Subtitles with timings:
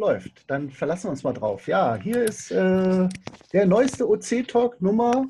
[0.00, 0.50] läuft.
[0.50, 1.68] Dann verlassen wir uns mal drauf.
[1.68, 3.08] Ja, hier ist äh,
[3.52, 5.26] der neueste OC-Talk Nummer,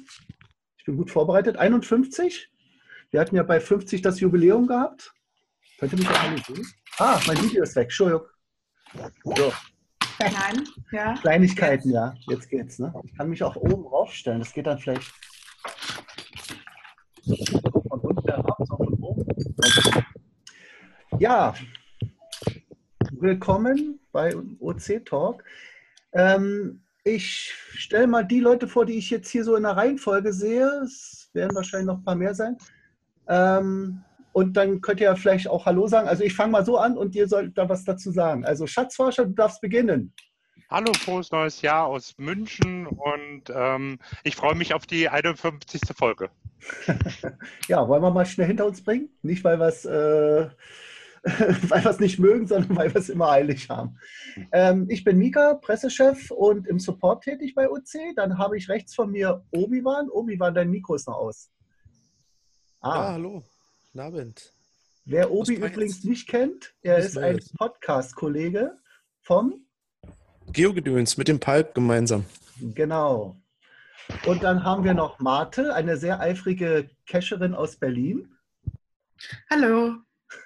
[0.79, 2.49] ich bin gut vorbereitet, 51.
[3.11, 5.13] Wir hatten ja bei 50 das Jubiläum gehabt.
[5.79, 6.67] Könnt ihr mich auch alle sehen?
[6.99, 7.85] Ah, mein Video ist weg.
[7.85, 8.27] Entschuldigung.
[9.25, 9.53] So.
[10.21, 11.15] Nein, ja.
[11.15, 12.15] Kleinigkeiten, ja.
[12.29, 12.79] Jetzt geht's.
[12.79, 12.93] Ne?
[13.05, 14.39] Ich kann mich auch oben raufstellen.
[14.39, 15.11] Das geht dann vielleicht
[17.25, 19.27] von unten herab, von oben.
[21.19, 21.55] Ja,
[23.21, 25.45] willkommen bei OC Talk.
[26.13, 30.33] Ähm, ich stelle mal die Leute vor, die ich jetzt hier so in der Reihenfolge
[30.33, 30.67] sehe.
[30.85, 32.57] Es werden wahrscheinlich noch ein paar mehr sein.
[33.29, 34.03] Ähm,
[34.33, 36.09] und dann könnt ihr ja vielleicht auch Hallo sagen.
[36.09, 38.45] Also ich fange mal so an und ihr sollt da was dazu sagen.
[38.45, 40.13] Also Schatzforscher, du darfst beginnen.
[40.71, 45.81] Hallo, frohes neues Jahr aus München und ähm, ich freue mich auf die 51.
[45.97, 46.31] Folge.
[47.69, 49.09] ja, wollen wir mal schnell hinter uns bringen?
[49.23, 50.49] Nicht, weil wir es äh,
[51.69, 53.99] weil wir es nicht mögen, sondern weil wir es immer eilig haben.
[54.53, 58.17] Ähm, ich bin Mika, Pressechef und im Support tätig bei OC.
[58.17, 60.09] Dann habe ich rechts von mir Obi-Wan.
[60.09, 61.51] Obi-Wan, dein Mikro ist noch aus.
[62.81, 62.95] Ah.
[62.95, 63.45] Ja, hallo.
[63.93, 64.55] Guten Abend.
[65.05, 68.79] Wer Obi übrigens nicht kennt, er ist ein Podcast-Kollege
[69.21, 69.67] vom
[70.53, 72.25] Geogedöns mit dem Palp gemeinsam.
[72.61, 73.37] Genau.
[74.27, 78.35] Und dann haben wir noch Marte, eine sehr eifrige Cacherin aus Berlin.
[79.51, 79.97] Hallo.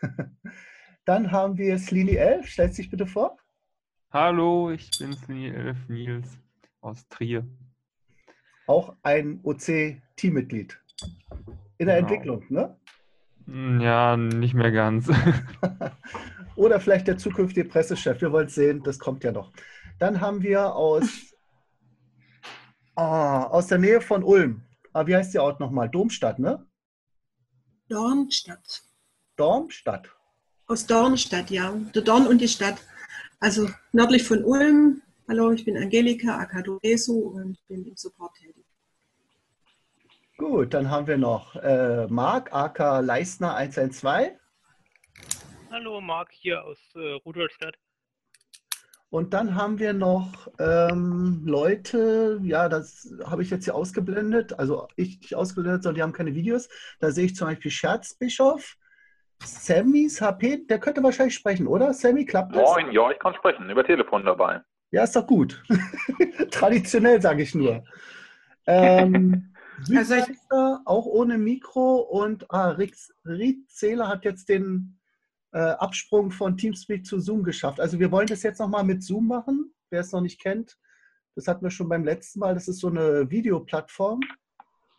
[1.04, 2.46] Dann haben wir Slini 11.
[2.46, 3.36] Stellt sich bitte vor.
[4.10, 6.38] Hallo, ich bin Slini 11 Nils
[6.80, 7.46] aus Trier.
[8.66, 10.80] Auch ein OC-Teammitglied.
[11.76, 12.08] In der genau.
[12.08, 12.78] Entwicklung, ne?
[13.46, 15.10] Hm, ja, nicht mehr ganz.
[16.56, 18.22] Oder vielleicht der zukünftige Pressechef.
[18.22, 19.52] Wir wollen sehen, das kommt ja noch.
[19.98, 21.34] Dann haben wir aus,
[22.94, 24.64] ah, aus der Nähe von Ulm.
[24.94, 25.90] Ah, wie heißt der Ort nochmal?
[25.90, 26.66] Domstadt, ne?
[27.88, 28.84] Dornstadt.
[29.36, 30.08] Dornstadt.
[30.66, 31.74] Aus Dornstadt, ja.
[31.94, 32.76] Der Dorn und die Stadt.
[33.38, 35.02] Also nördlich von Ulm.
[35.28, 38.64] Hallo, ich bin Angelika Akadoresu und bin im Support tätig.
[40.38, 44.32] Gut, dann haben wir noch äh, Marc AK Leistner 112.
[45.70, 47.76] Hallo, Marc hier aus äh, Rudolstadt.
[49.10, 54.88] Und dann haben wir noch ähm, Leute, ja, das habe ich jetzt hier ausgeblendet, also
[54.96, 56.68] ich nicht ausgeblendet, sondern die haben keine Videos.
[57.00, 58.76] Da sehe ich zum Beispiel Scherzbischof,
[59.46, 61.92] Sammys HP, der könnte wahrscheinlich sprechen, oder?
[61.92, 62.62] Sammy, klappt das?
[62.62, 64.60] Moin, ja, ich kann sprechen, über Telefon dabei.
[64.90, 65.62] Ja, ist doch gut.
[66.50, 67.84] Traditionell sage ich nur.
[68.66, 69.54] Ähm,
[69.96, 74.98] also ich, auch ohne Mikro und ah, Rick, Ried Zähler hat jetzt den
[75.52, 77.80] äh, Absprung von Teamspeak zu Zoom geschafft.
[77.80, 80.78] Also wir wollen das jetzt nochmal mit Zoom machen, wer es noch nicht kennt.
[81.34, 82.54] Das hatten wir schon beim letzten Mal.
[82.54, 84.20] Das ist so eine Videoplattform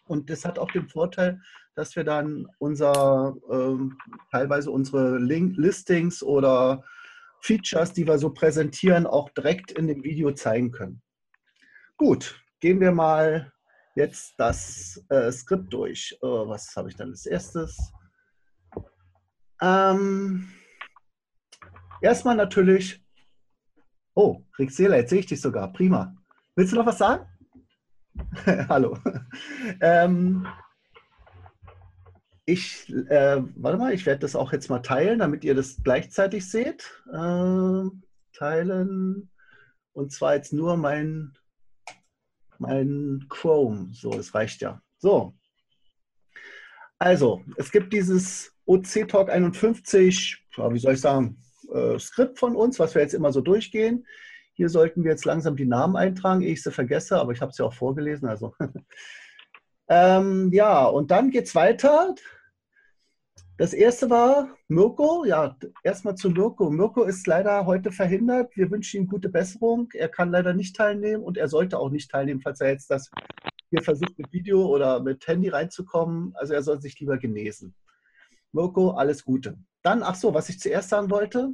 [0.07, 1.41] und das hat auch den Vorteil,
[1.75, 3.97] dass wir dann unser, ähm,
[4.31, 6.83] teilweise unsere Link Listings oder
[7.41, 11.01] Features, die wir so präsentieren, auch direkt in dem Video zeigen können.
[11.97, 13.51] Gut, gehen wir mal
[13.95, 16.17] jetzt das äh, Skript durch.
[16.21, 17.93] Oh, was habe ich dann als erstes?
[19.61, 20.51] Ähm,
[22.01, 23.03] erstmal natürlich.
[24.13, 25.71] Oh, Rick Seeler, jetzt sehe ich dich sogar.
[25.71, 26.15] Prima.
[26.55, 27.25] Willst du noch was sagen?
[28.69, 28.97] Hallo.
[29.81, 30.47] ähm,
[32.45, 36.49] ich, äh, warte mal, ich werde das auch jetzt mal teilen, damit ihr das gleichzeitig
[36.49, 37.03] seht.
[37.11, 37.83] Äh,
[38.33, 39.29] teilen.
[39.93, 41.33] Und zwar jetzt nur mein,
[42.59, 43.89] mein Chrome.
[43.93, 44.81] So, das reicht ja.
[44.99, 45.35] So.
[46.99, 51.37] Also, es gibt dieses OC Talk 51, wie soll ich sagen,
[51.73, 54.05] äh, Skript von uns, was wir jetzt immer so durchgehen.
[54.55, 57.51] Hier sollten wir jetzt langsam die Namen eintragen, ehe ich sie vergesse, aber ich habe
[57.51, 58.27] sie auch vorgelesen.
[58.27, 58.53] Also.
[59.89, 62.15] ähm, ja, und dann geht es weiter.
[63.57, 65.25] Das erste war Mirko.
[65.25, 66.69] Ja, erstmal zu Mirko.
[66.69, 68.55] Mirko ist leider heute verhindert.
[68.55, 69.89] Wir wünschen ihm gute Besserung.
[69.93, 73.09] Er kann leider nicht teilnehmen und er sollte auch nicht teilnehmen, falls er jetzt das
[73.69, 76.33] hier versucht mit Video oder mit Handy reinzukommen.
[76.35, 77.75] Also er soll sich lieber genesen.
[78.53, 79.57] Mirko, alles Gute.
[79.83, 81.51] Dann, ach so, was ich zuerst sagen wollte.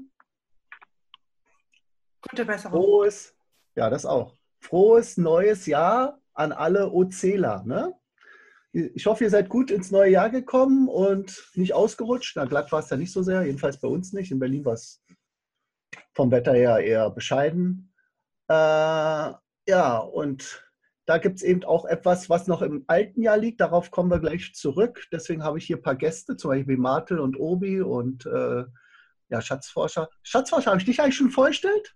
[2.29, 2.81] Gute Besserung.
[2.81, 3.35] Frohes,
[3.75, 4.35] ja, das auch.
[4.59, 7.63] Frohes neues Jahr an alle OCler.
[7.65, 7.93] Ne?
[8.71, 12.35] Ich hoffe, ihr seid gut ins neue Jahr gekommen und nicht ausgerutscht.
[12.35, 14.31] Na, glatt war es ja nicht so sehr, jedenfalls bei uns nicht.
[14.31, 15.03] In Berlin war es
[16.13, 17.93] vom Wetter her eher bescheiden.
[18.47, 20.65] Äh, ja, und
[21.05, 23.59] da gibt es eben auch etwas, was noch im alten Jahr liegt.
[23.59, 25.05] Darauf kommen wir gleich zurück.
[25.11, 28.63] Deswegen habe ich hier ein paar Gäste, zum Beispiel Martel und Obi und äh,
[29.29, 30.09] ja, Schatzforscher.
[30.23, 31.95] Schatzforscher, habe ich dich eigentlich schon vorgestellt?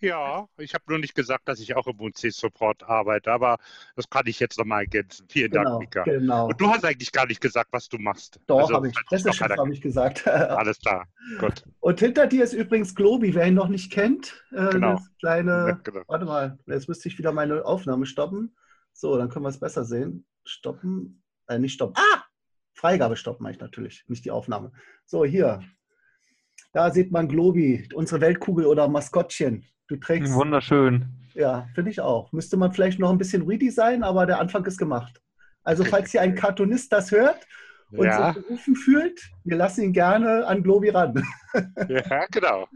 [0.00, 3.58] Ja, ich habe nur nicht gesagt, dass ich auch im UC-Support arbeite, aber
[3.96, 5.26] das kann ich jetzt nochmal ergänzen.
[5.28, 6.02] Vielen Genau, Dank, Mika.
[6.04, 6.48] genau.
[6.48, 8.40] Und du hast eigentlich gar nicht gesagt, was du machst.
[8.46, 8.94] Doch, Also, habe ich.
[9.06, 10.26] Presseschiff keiner- habe ich gesagt.
[10.26, 11.06] Alles klar,
[11.38, 11.64] gut.
[11.80, 14.42] Und hinter dir ist übrigens Globi, wer ihn noch nicht kennt.
[14.52, 14.92] Äh, Genau.
[14.94, 16.02] Das kleine, Genau.
[16.06, 18.56] warte mal, jetzt müsste ich wieder meine Aufnahme stoppen.
[18.92, 20.24] So, dann können wir es besser sehen.
[20.44, 21.94] Stoppen, äh, nicht stoppen.
[21.96, 22.24] Ah!
[22.72, 24.72] Freigabe stoppen meine ich natürlich, nicht die Aufnahme.
[25.04, 25.60] So, hier.
[26.72, 29.66] Da sieht man Globi, unsere Weltkugel oder Maskottchen.
[29.90, 31.06] Du trägst, Wunderschön.
[31.34, 32.32] ja, finde ich auch.
[32.32, 35.20] Müsste man vielleicht noch ein bisschen redesignen, aber der Anfang ist gemacht.
[35.64, 37.46] Also, falls hier ein Cartoonist das hört
[37.90, 41.22] und Ja, sich berufen fühlt, wir lassen ihn gerne an Globi ran.
[41.88, 42.68] ja, genau.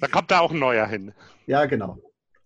[0.00, 1.12] Da kommt da auch ein neuer hin.
[1.46, 1.98] Ja, genau.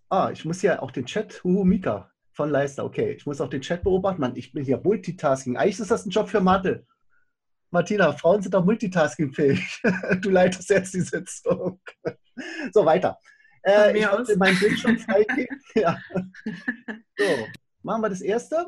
[0.08, 3.10] Ah, ich muss ja auch den Chat, Huhu Mika von Leister, okay.
[3.12, 4.20] Ich muss auch den Chat beobachten.
[4.20, 5.56] Mann, ich bin hier Multitasking.
[5.56, 6.86] Eigentlich ist das ein Job für Mathe.
[7.72, 9.82] Martina, Frauen sind doch multitaskingfähig.
[10.20, 11.79] Du leitest jetzt die Sitzung.
[12.72, 13.18] So, weiter.
[13.62, 15.60] Äh, ich wollte meinen Bildschirm freigeben.
[15.74, 15.98] ja.
[17.16, 17.46] So,
[17.82, 18.66] machen wir das erste.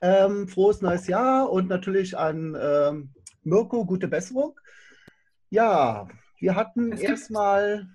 [0.00, 4.58] Ähm, frohes neues Jahr und natürlich an ähm, Mirko gute Besserung.
[5.50, 6.08] Ja,
[6.38, 7.88] wir hatten erstmal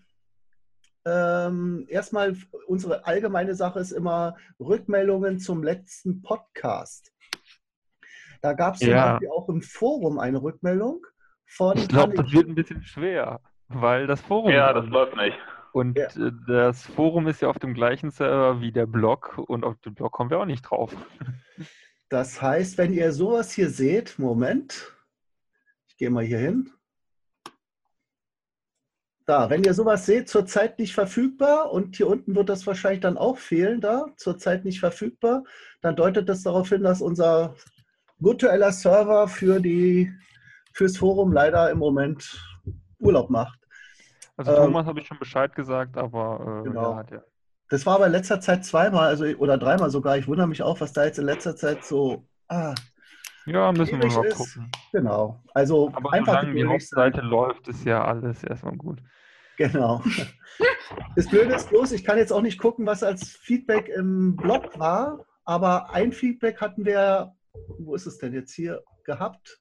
[1.08, 2.36] ähm, erstmal
[2.68, 7.14] unsere allgemeine Sache ist immer Rückmeldungen zum letzten Podcast.
[8.42, 9.20] Da gab es Ja.
[9.32, 11.06] Auch im Forum eine Rückmeldung
[11.46, 13.40] von Ich glaube, das wird ein bisschen schwer,
[13.70, 14.52] weil das Forum.
[14.52, 15.38] Ja, das läuft nicht.
[15.72, 16.08] Und Ja.
[16.08, 19.94] äh, das Forum ist ja auf dem gleichen Server wie der Blog und auf den
[19.94, 20.96] Blog kommen wir auch nicht drauf.
[22.10, 24.96] Das heißt, wenn ihr sowas hier seht, Moment,
[25.88, 26.72] ich gehe mal hier hin.
[29.26, 33.18] Da, wenn ihr sowas seht, zurzeit nicht verfügbar und hier unten wird das wahrscheinlich dann
[33.18, 35.44] auch fehlen, da, zurzeit nicht verfügbar,
[35.82, 37.56] dann deutet das darauf hin, dass unser
[38.20, 40.14] virtueller Server für die,
[40.72, 42.42] fürs Forum leider im Moment
[43.00, 43.60] Urlaub macht.
[44.38, 46.92] Also Ähm, Thomas habe ich schon Bescheid gesagt, aber äh, Genau.
[46.92, 47.22] ja, hat ja.
[47.70, 50.18] Das war aber in letzter Zeit zweimal, also oder dreimal sogar.
[50.18, 52.26] Ich wundere mich auch, was da jetzt in letzter Zeit so.
[52.48, 52.74] Ah,
[53.46, 54.72] ja, müssen wir mal ist- gucken.
[54.94, 55.42] genau.
[55.54, 56.66] Also Aber einfach solange die.
[56.66, 59.00] Hauptseite läuft, ist ja alles erstmal gut.
[59.58, 60.02] Genau.
[61.18, 64.80] Das Blöde ist bloß, ich kann jetzt auch nicht gucken, was als Feedback im Blog
[64.80, 67.34] war, aber ein Feedback hatten wir,
[67.78, 69.60] wo ist es denn jetzt hier gehabt?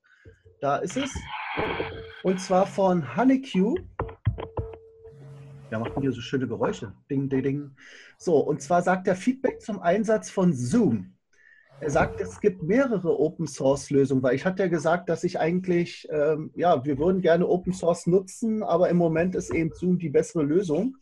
[0.61, 1.15] Da ist es.
[2.23, 3.75] Und zwar von Honeycue.
[5.71, 6.95] Ja, macht hier so schöne Geräusche.
[7.11, 7.71] Ding, ding, ding.
[8.19, 11.13] So, und zwar sagt er Feedback zum Einsatz von Zoom.
[11.81, 15.39] Er sagt, es gibt mehrere Open Source Lösungen, weil ich hatte ja gesagt, dass ich
[15.39, 19.99] eigentlich, ähm, ja, wir würden gerne Open Source nutzen, aber im Moment ist eben Zoom
[19.99, 20.97] die bessere Lösung.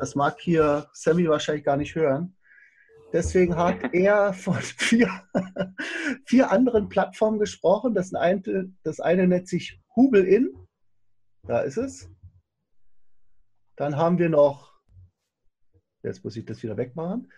[0.00, 2.34] Das mag hier Sammy wahrscheinlich gar nicht hören.
[3.12, 5.08] Deswegen hat er von vier,
[6.26, 7.94] vier anderen Plattformen gesprochen.
[7.94, 10.54] Das eine, das eine nennt sich Hubelin.
[11.44, 12.10] Da ist es.
[13.76, 14.72] Dann haben wir noch,
[16.02, 17.32] jetzt muss ich das wieder wegmachen,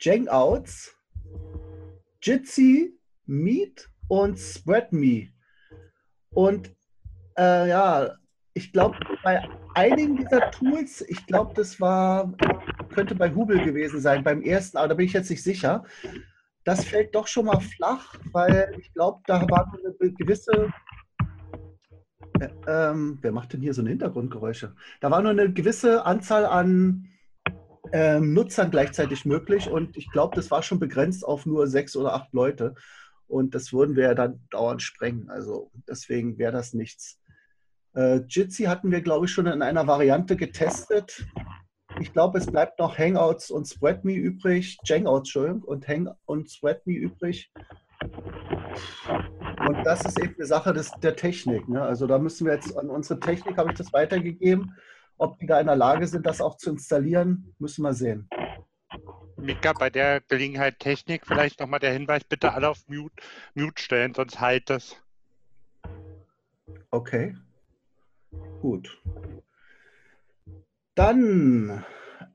[0.00, 0.96] Jangouts,
[2.22, 5.28] Jitsi, Meet und SpreadMe.
[6.30, 6.74] Und
[7.36, 8.16] äh, ja,
[8.54, 12.32] ich glaube, bei einigen dieser Tools, ich glaube, das war,
[12.94, 15.84] könnte bei Hubel gewesen sein, beim ersten, aber da bin ich jetzt nicht sicher.
[16.64, 20.70] Das fällt doch schon mal flach, weil ich glaube, da war eine gewisse.
[22.40, 24.74] Äh, ähm, wer macht denn hier so eine Hintergrundgeräusche?
[25.00, 27.08] Da war nur eine gewisse Anzahl an
[27.92, 32.14] ähm, Nutzern gleichzeitig möglich und ich glaube, das war schon begrenzt auf nur sechs oder
[32.14, 32.74] acht Leute.
[33.26, 35.30] Und das würden wir ja dann dauernd sprengen.
[35.30, 37.21] Also deswegen wäre das nichts.
[37.94, 41.26] Äh, Jitsi hatten wir, glaube ich, schon in einer Variante getestet.
[42.00, 46.94] Ich glaube, es bleibt noch Hangouts und SpreadMe übrig, Jangouts, Entschuldigung, und Hang und SpreadMe
[46.94, 47.52] übrig.
[49.68, 51.68] Und das ist eben eine Sache des, der Technik.
[51.68, 51.82] Ne?
[51.82, 54.74] Also da müssen wir jetzt an unsere Technik, habe ich das weitergegeben.
[55.18, 58.28] Ob die da in der Lage sind, das auch zu installieren, müssen wir sehen.
[59.36, 63.22] Mika, bei der Gelegenheit Technik vielleicht nochmal der Hinweis, bitte alle auf Mute,
[63.54, 64.96] Mute stellen, sonst halt das.
[66.90, 67.36] Okay.
[68.60, 69.00] Gut.
[70.94, 71.84] Dann,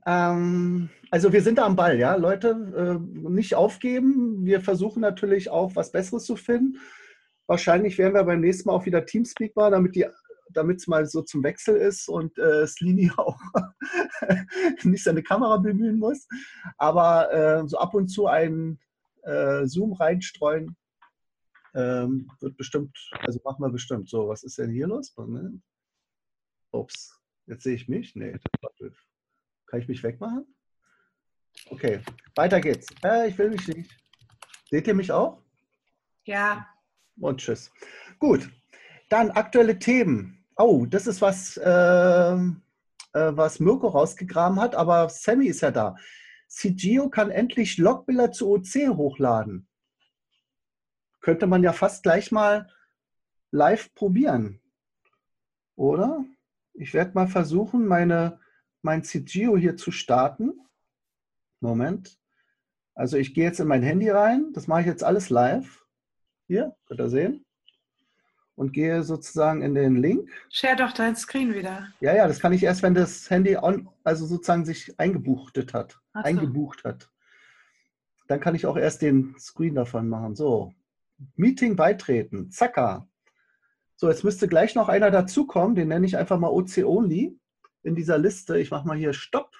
[0.06, 4.44] ähm, also wir sind da am Ball, ja, Leute, äh, nicht aufgeben.
[4.44, 6.78] Wir versuchen natürlich auch was Besseres zu finden.
[7.46, 10.06] Wahrscheinlich werden wir beim nächsten Mal auch wieder Teamspeak machen, damit die
[10.50, 13.38] damit es mal so zum Wechsel ist und äh, Slini auch
[14.82, 16.26] nicht seine Kamera bemühen muss.
[16.76, 18.78] Aber äh, so ab und zu ein
[19.22, 20.76] äh, Zoom reinstreuen,
[21.74, 24.08] ähm, wird bestimmt, also machen wir bestimmt.
[24.08, 25.12] So, was ist denn hier los?
[25.16, 25.62] Moment.
[26.70, 28.14] Ups, jetzt sehe ich mich.
[28.14, 28.92] Nee, warte.
[29.66, 30.46] kann ich mich wegmachen?
[31.70, 32.00] Okay,
[32.34, 32.86] weiter geht's.
[33.02, 33.90] Äh, ich will mich nicht.
[34.70, 35.42] Seht ihr mich auch?
[36.24, 36.66] Ja,
[37.18, 37.72] Und tschüss.
[38.18, 38.50] Gut,
[39.08, 40.44] dann aktuelle Themen.
[40.56, 42.46] Oh, das ist was, äh, äh,
[43.12, 45.96] was Mirko rausgegraben hat, aber Sammy ist ja da.
[46.48, 49.68] CGO kann endlich Logbilder zu OC hochladen.
[51.20, 52.70] Könnte man ja fast gleich mal
[53.50, 54.60] live probieren.
[55.76, 56.24] Oder?
[56.78, 58.38] Ich werde mal versuchen, meine,
[58.82, 60.60] mein CGO hier zu starten.
[61.60, 62.18] Moment.
[62.94, 64.52] Also ich gehe jetzt in mein Handy rein.
[64.52, 65.84] Das mache ich jetzt alles live.
[66.46, 67.44] Hier, könnt ihr sehen.
[68.54, 70.30] Und gehe sozusagen in den Link.
[70.50, 71.88] Share doch dein Screen wieder.
[72.00, 75.98] Ja, ja, das kann ich erst, wenn das Handy on, also sozusagen sich eingebuchtet hat.
[76.14, 76.20] So.
[76.20, 77.10] Eingebucht hat.
[78.28, 80.36] Dann kann ich auch erst den Screen davon machen.
[80.36, 80.72] So,
[81.34, 82.50] Meeting beitreten.
[82.50, 83.08] Zacka.
[84.00, 85.74] So, jetzt müsste gleich noch einer dazukommen.
[85.74, 87.36] Den nenne ich einfach mal OC Only
[87.82, 88.56] in dieser Liste.
[88.60, 89.56] Ich mache mal hier Stopp.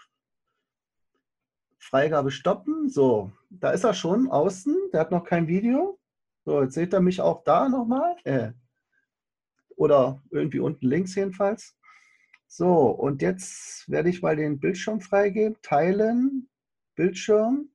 [1.76, 2.88] Freigabe stoppen.
[2.88, 4.76] So, da ist er schon außen.
[4.92, 5.99] Der hat noch kein Video.
[6.45, 8.14] So, jetzt seht ihr mich auch da nochmal.
[8.23, 8.52] Äh,
[9.75, 11.76] oder irgendwie unten links jedenfalls.
[12.47, 15.57] So, und jetzt werde ich mal den Bildschirm freigeben.
[15.62, 16.49] Teilen,
[16.95, 17.73] Bildschirm.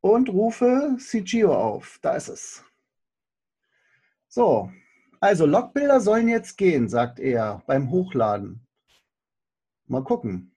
[0.00, 1.98] Und rufe CGO auf.
[2.00, 2.64] Da ist es.
[4.28, 4.70] So,
[5.20, 8.66] also Logbilder sollen jetzt gehen, sagt er beim Hochladen.
[9.86, 10.54] Mal gucken.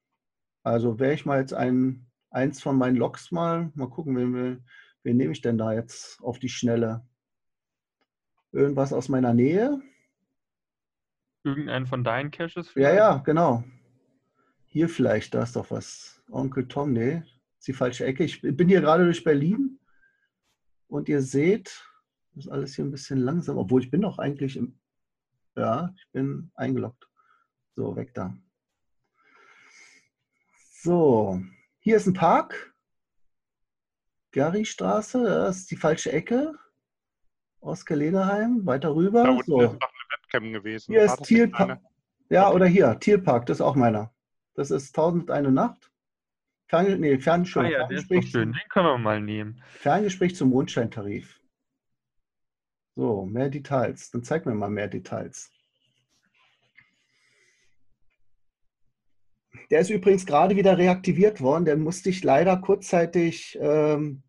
[0.63, 4.65] Also wäre ich mal jetzt ein, eins von meinen Logs mal, mal gucken, wen,
[5.03, 7.07] wen nehme ich denn da jetzt auf die Schnelle?
[8.51, 9.81] Irgendwas aus meiner Nähe?
[11.43, 12.69] Irgendeinen von deinen Caches?
[12.69, 12.93] Vielleicht?
[12.93, 13.63] Ja, ja, genau.
[14.67, 16.21] Hier vielleicht, da ist doch was.
[16.29, 17.23] Onkel Tom, nee,
[17.57, 18.23] ist die falsche Ecke.
[18.23, 19.79] Ich bin hier gerade durch Berlin
[20.87, 21.90] und ihr seht,
[22.33, 24.79] das ist alles hier ein bisschen langsam, obwohl ich bin doch eigentlich im,
[25.55, 27.07] ja, ich bin eingeloggt.
[27.75, 28.35] So, weg da.
[30.83, 31.41] So,
[31.79, 32.73] hier ist ein Park.
[34.31, 36.53] Gary-Straße, das ist die falsche Ecke.
[37.59, 39.23] Oskar Lederheim, weiter rüber.
[39.23, 39.61] Da unten so.
[39.61, 40.91] ist noch eine Webcam gewesen.
[40.93, 41.69] Hier War ist Thielpark.
[41.69, 41.91] nicht
[42.29, 42.55] Ja, Okay.
[42.55, 44.13] oder hier, Thielpark, das ist auch meiner.
[44.55, 45.91] Das ist 1001 Nacht.
[46.67, 48.53] Fern, nee, Fern, Ah ja, der ist doch Ferngespräch, schön.
[48.53, 49.61] Den können wir mal nehmen.
[49.67, 51.40] Ferngespräch zum Mondscheintarif.
[52.95, 54.11] So, mehr Details.
[54.11, 55.51] Dann zeig mir mal mehr Details.
[59.69, 61.65] Der ist übrigens gerade wieder reaktiviert worden.
[61.65, 64.23] Den musste ich leider kurzzeitig ähm,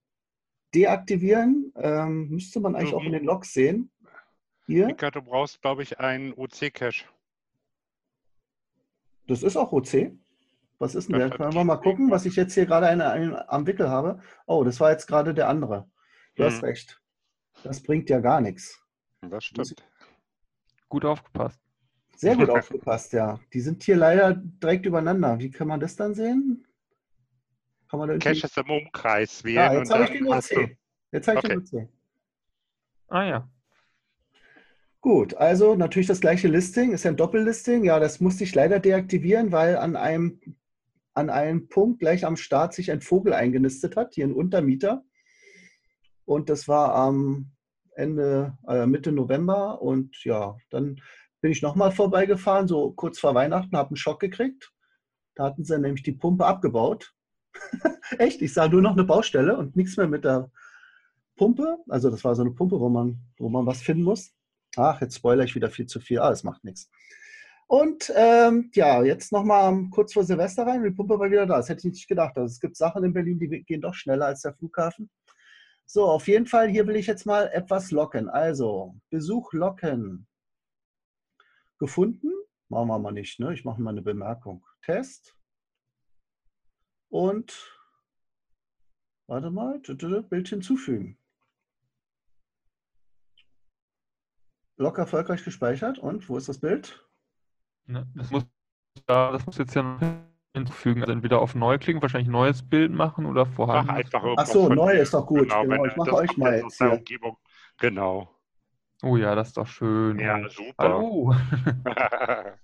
[0.75, 1.73] deaktivieren.
[1.76, 3.90] Ähm, müsste man eigentlich auch in den Logs sehen.
[4.66, 7.04] Hier, Mika, du brauchst, glaube ich, einen OC-Cache.
[9.26, 10.12] das ist auch OC.
[10.78, 11.38] Was ist denn Das der?
[11.38, 14.21] Können wir mal gucken, was ich jetzt hier gerade eine, eine, am Wickel habe.
[14.47, 15.88] Oh, das war jetzt gerade der andere.
[16.37, 16.69] Du hast Mhm.
[16.69, 17.01] recht.
[17.64, 18.81] Das bringt ja gar nichts.
[19.21, 19.76] Das stimmt.
[20.88, 21.61] Gut aufgepasst.
[22.16, 23.40] Sehr gut aufgepasst, ja.
[23.52, 25.38] Die sind hier leider direkt übereinander.
[25.38, 26.66] Wie kann man das dann sehen?
[27.88, 28.40] Kann man da irgendwie...
[28.40, 29.57] Caches im Umkreis wählen.
[29.57, 30.76] Ja, jetzt habe ich den OC.
[31.12, 31.83] Jetzt habe ich den Okay.
[31.83, 31.88] OC.
[33.09, 33.49] Ah ja.
[35.00, 37.85] Gut, also natürlich das gleiche Listing, ist ja ein Doppellisting.
[37.85, 40.40] Ja, das musste ich leider deaktivieren, weil an einem,
[41.12, 45.04] an einem Punkt gleich am Start sich ein Vogel eingenistet hat, hier ein Untermieter.
[46.24, 47.52] Und das war am
[47.94, 49.82] Ende, äh, Mitte November.
[49.82, 51.00] Und ja, dann
[51.40, 54.72] bin ich nochmal vorbeigefahren, so kurz vor Weihnachten, habe einen Schock gekriegt.
[55.34, 57.14] Da hatten sie nämlich die Pumpe abgebaut.
[58.18, 60.50] Echt, ich sah nur noch eine Baustelle und nichts mehr mit der
[61.36, 61.78] Pumpe.
[61.88, 64.32] Also das war so eine Pumpe, wo man, wo man was finden muss.
[64.76, 66.20] Ach, jetzt spoilere ich wieder viel zu viel.
[66.20, 66.90] Ah, es macht nichts.
[67.66, 70.84] Und ähm, ja, jetzt nochmal kurz vor Silvester rein.
[70.84, 71.56] Die Pumpe war wieder da.
[71.56, 72.36] Das hätte ich nicht gedacht.
[72.36, 75.10] Also es gibt Sachen in Berlin, die gehen doch schneller als der Flughafen.
[75.86, 78.28] So, auf jeden Fall, hier will ich jetzt mal etwas locken.
[78.28, 80.26] Also, Besuch locken.
[81.78, 82.30] Gefunden?
[82.68, 83.52] Machen wir mal nicht, ne?
[83.52, 84.66] Ich mache mal eine Bemerkung.
[84.82, 85.36] Test.
[87.10, 87.78] Und,
[89.28, 91.18] warte mal, Bild hinzufügen.
[94.78, 95.98] Log erfolgreich gespeichert.
[95.98, 97.06] Und wo ist das Bild?
[97.86, 98.44] Ne, Das muss,
[99.06, 100.00] das muss jetzt ja noch
[100.54, 101.00] hinzufügen.
[101.02, 103.90] Also entweder auf neu klicken, wahrscheinlich neues Bild machen oder Mach vorhanden.
[103.90, 105.49] einfach Ach irgendwas so, neu ist doch gut.
[105.49, 106.92] Genau, Genau, ich mache euch mal jetzt hier.
[106.92, 107.37] Umgebung.
[107.78, 108.28] Genau.
[109.02, 110.18] Oh ja, das ist doch schön.
[110.18, 110.75] Ja, super.
[110.78, 111.35] Hallo.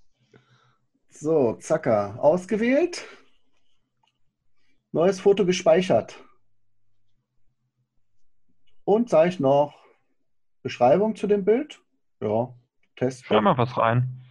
[1.11, 2.17] So, Zacker.
[2.23, 3.05] Ausgewählt.
[4.93, 6.23] Neues Foto gespeichert.
[8.85, 9.85] Und sage ich noch
[10.63, 11.83] Beschreibung zu dem Bild.
[12.21, 12.55] Ja,
[12.95, 13.27] Testbild.
[13.27, 14.23] Schreib mal was rein.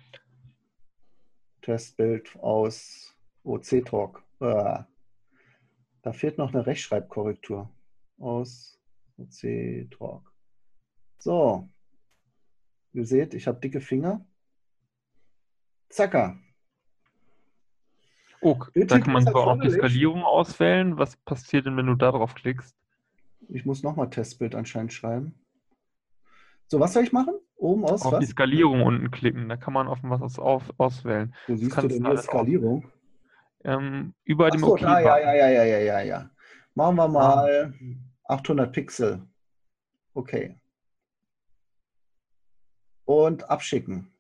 [1.62, 3.07] Testbild aus
[3.48, 4.24] OC Talk.
[4.40, 4.86] Ah.
[6.02, 7.70] Da fehlt noch eine Rechtschreibkorrektur
[8.20, 8.80] aus
[9.18, 10.34] OC Talk.
[11.20, 11.68] So.
[12.94, 14.26] Ihr seht, ich habe dicke Finger.
[15.90, 16.38] Zacker.
[18.42, 19.70] Oh, da kann man halt sogar auch die.
[19.70, 20.98] Skalierung auswählen.
[20.98, 22.76] Was passiert denn, wenn du da drauf klickst?
[23.50, 25.34] Ich muss nochmal Testbild anscheinend schreiben.
[26.68, 27.34] So, was soll ich machen?
[27.56, 28.20] Oben aus auf was?
[28.20, 29.50] die Skalierung unten klicken.
[29.50, 31.34] Da kann man auf was auf, auswählen.
[31.48, 32.92] Wo siehst du denn hier alles Skalierung?
[33.64, 34.82] Ähm, über dem Achso, OK.
[34.82, 36.30] ja, ja, ja, ja, ja, ja, ja.
[36.76, 37.74] Machen wir mal
[38.26, 39.28] 800 Pixel.
[40.14, 40.60] Okay.
[43.06, 44.12] Und abschicken.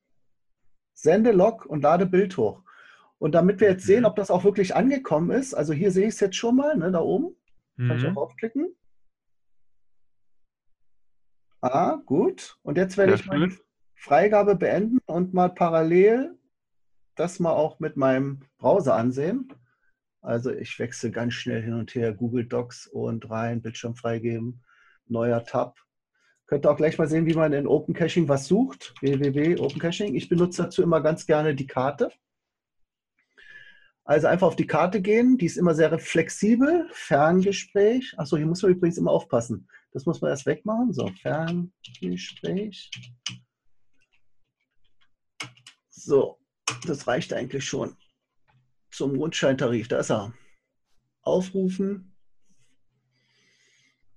[0.93, 2.63] Sende Log und lade Bild hoch.
[3.19, 6.13] Und damit wir jetzt sehen, ob das auch wirklich angekommen ist, also hier sehe ich
[6.15, 7.35] es jetzt schon mal, ne, da oben.
[7.77, 8.17] Kann ich Mhm.
[8.17, 8.75] auch aufklicken.
[11.61, 12.57] Ah, gut.
[12.63, 13.59] Und jetzt werde Sehr ich meine schön.
[13.95, 16.37] Freigabe beenden und mal parallel
[17.19, 19.53] das mal auch mit meinem Browser ansehen.
[20.21, 24.63] Also ich wechsle ganz schnell hin und her, Google Docs und rein, Bildschirm freigeben,
[25.07, 25.77] neuer Tab.
[26.47, 28.93] Könnt ihr auch gleich mal sehen, wie man in Open Caching was sucht.
[29.01, 30.15] www Open Caching.
[30.15, 32.11] Ich benutze dazu immer ganz gerne die Karte.
[34.05, 36.87] Also einfach auf die Karte gehen, die ist immer sehr flexibel.
[36.93, 38.13] Ferngespräch.
[38.17, 39.67] Achso, hier muss man übrigens immer aufpassen.
[39.91, 40.93] Das muss man erst wegmachen.
[40.93, 42.89] So, Ferngespräch.
[45.89, 46.39] So,
[46.85, 47.95] das reicht eigentlich schon
[48.91, 49.87] zum Grundscheintarif.
[49.87, 50.33] Da ist er.
[51.21, 52.15] Aufrufen.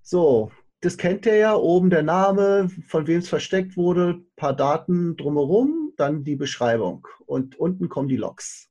[0.03, 1.55] So, das kennt ihr ja.
[1.55, 7.07] Oben der Name, von wem es versteckt wurde, paar Daten drumherum, dann die Beschreibung.
[7.27, 8.71] Und unten kommen die Logs.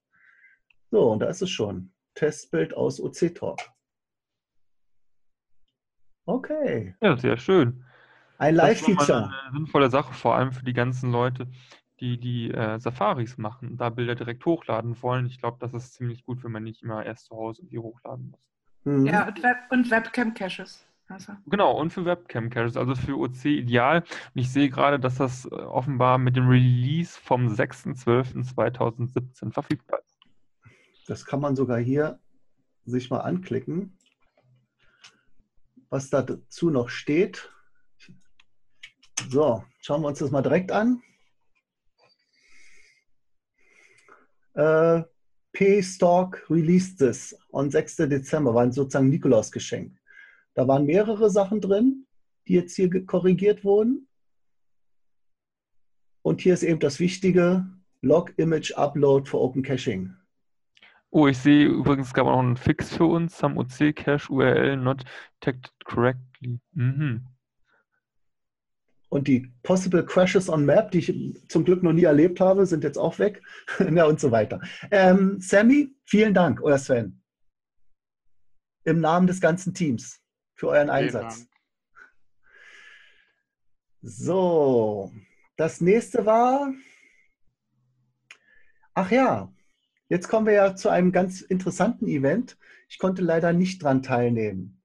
[0.91, 1.93] So, und da ist es schon.
[2.15, 3.59] Testbild aus OC Talk.
[6.25, 6.95] Okay.
[7.01, 7.85] Ja, sehr schön.
[8.37, 9.27] Ein Live-Feature.
[9.27, 11.47] eine sinnvolle Sache, vor allem für die ganzen Leute,
[11.99, 15.25] die die äh, Safaris machen, da Bilder direkt hochladen wollen.
[15.25, 18.31] Ich glaube, das ist ziemlich gut, wenn man nicht immer erst zu Hause die hochladen
[18.31, 18.39] muss.
[18.83, 19.05] Mhm.
[19.05, 20.85] Ja, und, Web und Webcam-Caches.
[21.07, 24.03] Also, Genau, und für Webcam-Caches, also für OC ideal.
[24.35, 30.19] Und ich sehe gerade, dass das äh, offenbar mit dem Release vom 6.12.2017 verfügbar ist.
[31.07, 32.19] Das kann man sogar hier
[32.85, 33.97] sich mal anklicken,
[35.89, 37.51] was da dazu noch steht.
[39.29, 41.01] So, schauen wir uns das mal direkt an.
[44.59, 45.03] Äh,
[45.53, 47.95] P-Stock released this on 6.
[47.95, 49.97] Dezember, war sozusagen Nikolaus-Geschenk.
[50.53, 52.05] Da waren mehrere Sachen drin,
[52.45, 54.07] die jetzt hier korrigiert wurden.
[56.23, 57.65] Und hier ist eben das Wichtige,
[58.01, 60.13] Log Image Upload for Open Caching.
[61.09, 64.75] Oh, ich sehe übrigens, es gab auch einen Fix für uns, some OC Cache URL
[64.75, 65.05] not
[65.39, 66.59] detected correctly.
[66.73, 67.25] Mhm.
[69.09, 72.83] Und die Possible Crashes on Map, die ich zum Glück noch nie erlebt habe, sind
[72.83, 73.41] jetzt auch weg.
[73.93, 74.61] ja, und so weiter.
[74.91, 77.21] Ähm, Sammy, vielen Dank, euer Sven.
[78.85, 80.21] Im Namen des ganzen Teams
[80.53, 81.47] für euren Einsatz.
[84.01, 85.11] So,
[85.57, 86.73] das nächste war.
[88.93, 89.53] Ach ja,
[90.07, 92.57] jetzt kommen wir ja zu einem ganz interessanten Event.
[92.87, 94.78] Ich konnte leider nicht dran teilnehmen.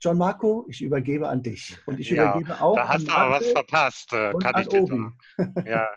[0.00, 1.78] John Marco, ich übergebe an dich.
[1.86, 4.56] Und ich Ja, übergebe auch Da an hast du aber was verpasst, äh, und kann
[4.56, 4.86] an ich dir Obi.
[4.86, 5.18] sagen.
[5.64, 5.88] Ja,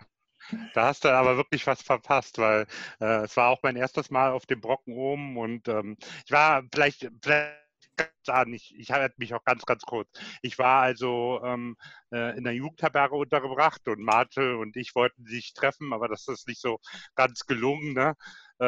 [0.73, 2.67] da hast du aber wirklich was verpasst, weil
[3.01, 6.63] äh, es war auch mein erstes Mal auf dem Brocken oben und ähm, ich war
[6.73, 7.57] vielleicht, vielleicht
[7.97, 10.09] ganz an, ich, ich halte mich auch ganz, ganz kurz.
[10.43, 11.77] Ich war also ähm,
[12.13, 16.47] äh, in der Jugendherberge untergebracht und Marte und ich wollten sich treffen, aber das ist
[16.47, 16.79] nicht so
[17.15, 17.93] ganz gelungen.
[17.93, 18.15] Ne?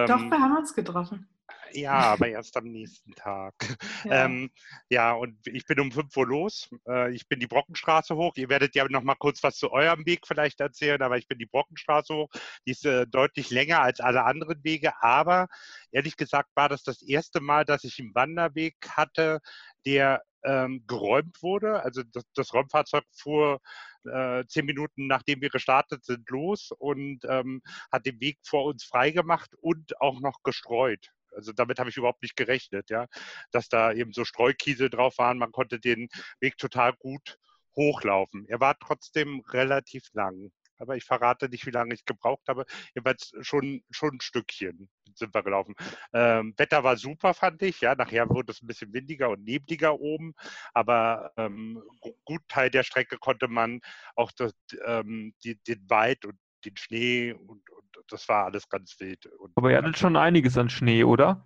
[0.06, 1.28] doch, Ähm, wir haben uns getroffen.
[1.74, 3.54] Ja, aber erst am nächsten Tag.
[4.04, 4.26] Ja.
[4.26, 4.50] Ähm,
[4.90, 6.70] ja, und ich bin um 5 Uhr los.
[6.88, 8.34] Äh, ich bin die Brockenstraße hoch.
[8.36, 11.38] Ihr werdet ja noch mal kurz was zu eurem Weg vielleicht erzählen, aber ich bin
[11.38, 12.30] die Brockenstraße hoch.
[12.66, 15.50] Die ist äh, deutlich länger als alle anderen Wege, aber
[15.92, 19.40] ehrlich gesagt war das das erste Mal, dass ich einen Wanderweg hatte,
[19.86, 21.84] der ähm, geräumt wurde.
[21.84, 23.60] Also das, das Räumfahrzeug fuhr
[24.06, 28.84] äh, zehn Minuten nachdem wir gestartet sind los und ähm, hat den Weg vor uns
[28.84, 31.12] freigemacht und auch noch gestreut.
[31.36, 33.08] Also damit habe ich überhaupt nicht gerechnet, ja,
[33.52, 35.38] dass da eben so Streukiesel drauf waren.
[35.38, 37.38] Man konnte den Weg total gut
[37.76, 38.46] hochlaufen.
[38.48, 40.52] Er war trotzdem relativ lang.
[40.78, 42.66] Aber ich verrate nicht, wie lange ich gebraucht habe.
[42.96, 45.76] Jedenfalls schon, schon ein Stückchen sind wir gelaufen.
[46.12, 47.82] Ähm, Wetter war super, fand ich.
[47.82, 50.34] Ja, nachher wurde es ein bisschen windiger und nebliger oben.
[50.74, 53.82] Aber ähm, gu- gut Teil der Strecke konnte man
[54.16, 54.54] auch das,
[54.86, 57.64] ähm, die, den Wald und den Schnee und
[58.08, 59.26] das war alles ganz wild.
[59.26, 61.46] Und Aber ihr hattet schon einiges an Schnee, oder?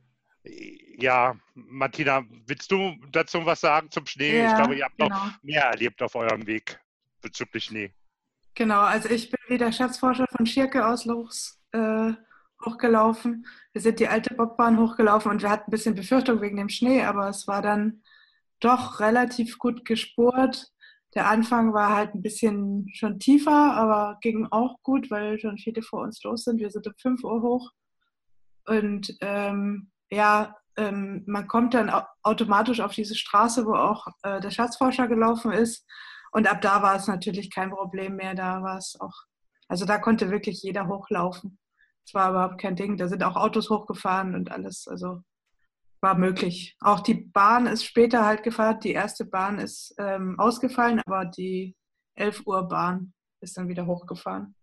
[0.97, 4.45] ja, Martina, willst du dazu was sagen zum Schnee?
[4.45, 5.29] ich Ja, glaube, ihr habt noch genau.
[5.41, 6.79] mehr erlebt auf eurem Weg
[7.21, 7.93] bezüglich Schnee.
[8.53, 12.13] Genau, also ich bin wie der Schatzforscher von Schirke aus Lochs äh,
[12.63, 13.45] hochgelaufen.
[13.73, 17.03] Wir sind die alte Bobbahn hochgelaufen und wir hatten ein bisschen Befürchtung wegen dem Schnee,
[17.03, 18.01] aber es war dann
[18.59, 20.71] doch relativ gut gespurt.
[21.15, 25.81] Der Anfang war halt ein bisschen schon tiefer, aber ging auch gut, weil schon viele
[25.81, 26.59] vor uns los sind.
[26.59, 27.71] Wir sind um 5 Uhr hoch.
[28.67, 34.41] Und ähm, ja, ähm, man kommt dann au automatisch auf diese Straße, wo auch äh,
[34.41, 35.85] der Schatzforscher gelaufen ist.
[36.31, 38.35] Und ab da war es natürlich kein Problem mehr.
[38.35, 39.13] Da war es auch,
[39.67, 41.59] also da konnte wirklich jeder hochlaufen.
[42.05, 42.97] Es war überhaupt kein Ding.
[42.97, 44.87] Da sind auch Autos hochgefahren und alles.
[44.87, 45.21] Also
[46.05, 46.77] war möglich.
[46.81, 48.79] Auch die Bahn ist später halt gefahren.
[48.79, 51.75] Die erste Bahn ist ähm, ausgefallen, aber die
[52.13, 54.53] 11 Uhr Bahn ist dann wieder hochgefahren.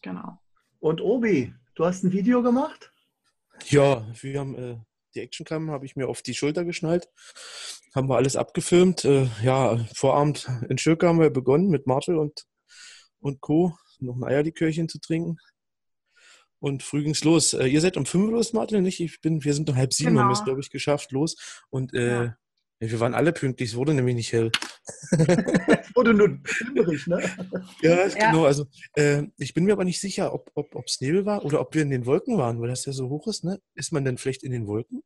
[0.00, 0.38] Genau.
[0.78, 2.92] Und Obi, du hast ein Video gemacht?
[3.64, 4.76] Ja, wir haben äh,
[5.16, 7.08] die Actioncam habe ich mir auf die Schulter geschnallt,
[7.92, 9.04] haben wir alles abgefilmt.
[9.04, 12.46] Äh, ja, Vorabend in Schürke haben wir begonnen mit Martel und,
[13.18, 13.76] und Co.
[13.98, 15.38] noch ein Eierlikörchen zu trinken.
[16.60, 17.54] Und früh ging's los.
[17.54, 19.00] Äh, ihr seid um fünf los, Martin, nicht?
[19.00, 20.22] Ich bin, wir sind um halb sieben, genau.
[20.22, 21.36] haben wir es, glaube ich, geschafft, los.
[21.70, 22.36] Und äh, ja.
[22.78, 24.50] wir waren alle pünktlich, es wurde nämlich nicht hell.
[25.10, 27.22] es wurde nur schwimmerig, ne?
[27.80, 28.44] Ja, ja, genau.
[28.44, 31.74] Also äh, ich bin mir aber nicht sicher, ob es ob, Nebel war oder ob
[31.74, 33.60] wir in den Wolken waren, weil das ja so hoch ist, ne?
[33.74, 35.02] Ist man denn vielleicht in den Wolken?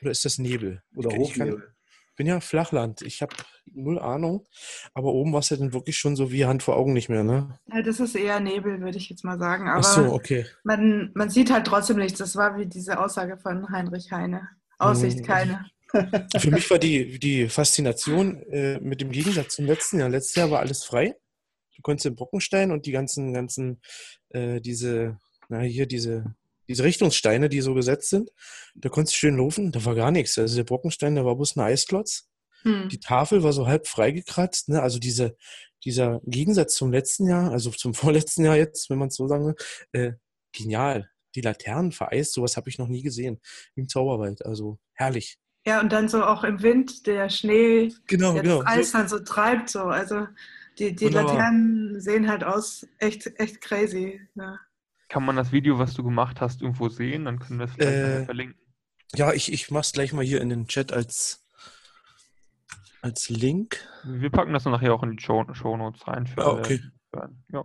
[0.00, 0.82] Oder ist das Nebel?
[0.94, 1.74] Oder Hochnebel?
[2.16, 3.02] Bin ja Flachland.
[3.02, 3.34] Ich habe
[3.72, 4.46] null Ahnung.
[4.94, 7.24] Aber oben war es ja dann wirklich schon so wie Hand vor Augen nicht mehr,
[7.24, 7.58] ne?
[7.72, 9.68] Ja, das ist eher Nebel, würde ich jetzt mal sagen.
[9.68, 10.46] Aber Ach so, okay.
[10.64, 12.18] Man, man sieht halt trotzdem nichts.
[12.18, 14.48] Das war wie diese Aussage von Heinrich Heine.
[14.78, 15.24] Aussicht mhm.
[15.24, 15.66] keine.
[16.36, 20.08] Für mich war die, die Faszination äh, mit dem Gegensatz zum letzten Jahr.
[20.08, 21.14] Letztes Jahr war alles frei.
[21.76, 23.80] Du konntest den Brockenstein und die ganzen, ganzen,
[24.30, 25.18] äh, diese,
[25.48, 26.34] na hier, diese
[26.70, 28.30] diese Richtungssteine, die so gesetzt sind,
[28.76, 30.38] da konntest du schön laufen, da war gar nichts.
[30.38, 32.28] Also der Brockenstein, da war bloß ein Eisklotz.
[32.62, 32.88] Hm.
[32.88, 34.68] Die Tafel war so halb freigekratzt.
[34.68, 34.80] Ne?
[34.80, 35.36] Also diese,
[35.84, 39.46] dieser Gegensatz zum letzten Jahr, also zum vorletzten Jahr jetzt, wenn man es so sagen
[39.46, 39.54] will,
[39.90, 40.12] äh,
[40.52, 41.10] genial.
[41.34, 43.40] Die Laternen vereist, sowas habe ich noch nie gesehen.
[43.74, 45.38] Im Zauberwald, also herrlich.
[45.66, 48.62] Ja, und dann so auch im Wind, der Schnee, genau, der genau.
[48.62, 49.70] das Eis dann so treibt.
[49.70, 49.82] So.
[49.82, 50.28] Also
[50.78, 54.20] die, die Laternen sehen halt aus echt, echt crazy.
[54.36, 54.60] Ja.
[55.10, 57.24] Kann man das Video, was du gemacht hast, irgendwo sehen?
[57.24, 58.56] Dann können wir es vielleicht äh, verlinken.
[59.12, 61.44] Ja, ich, ich mache es gleich mal hier in den Chat als,
[63.02, 63.84] als Link.
[64.04, 66.28] Wir packen das nachher auch in die Show, Show Notes rein.
[66.28, 66.80] Für ah, okay.
[67.52, 67.64] Ja.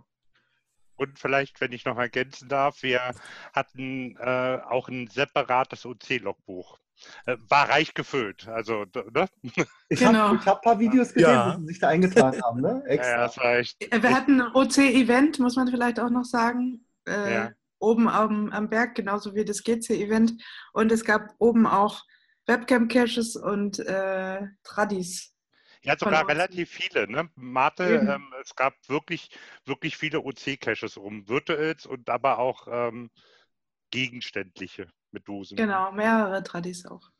[0.96, 3.14] Und vielleicht, wenn ich noch ergänzen darf, wir
[3.52, 6.78] hatten äh, auch ein separates OC-Logbuch.
[7.26, 8.48] Äh, war reich gefüllt.
[8.48, 9.28] Also, ne?
[9.88, 10.30] Ich genau.
[10.30, 11.56] habe hab ein paar Videos gesehen, ja.
[11.60, 12.82] sie sich da eingetragen haben, ne?
[12.86, 13.12] Extra.
[13.12, 13.76] Ja, das war echt.
[13.80, 17.52] Wir hatten ein OC-Event, muss man vielleicht auch noch sagen äh, ja.
[17.78, 20.42] oben am, am Berg, genauso wie das GC-Event.
[20.72, 22.04] Und es gab oben auch
[22.46, 25.32] Webcam-Caches und äh, Tradis.
[25.82, 27.10] Ja, sogar relativ viele.
[27.10, 27.30] Ne?
[27.36, 29.30] Mate, ähm, es gab wirklich,
[29.64, 31.28] wirklich viele OC-Caches rum.
[31.28, 33.10] Virtuals und aber auch ähm,
[33.90, 35.56] gegenständliche mit Dosen.
[35.56, 37.10] Genau, mehrere Tradis auch.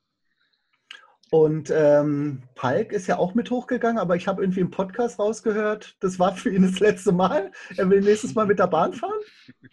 [1.30, 5.96] Und ähm, Palk ist ja auch mit hochgegangen, aber ich habe irgendwie im Podcast rausgehört,
[5.98, 7.50] das war für ihn das letzte Mal.
[7.76, 9.20] Er will nächstes Mal mit der Bahn fahren?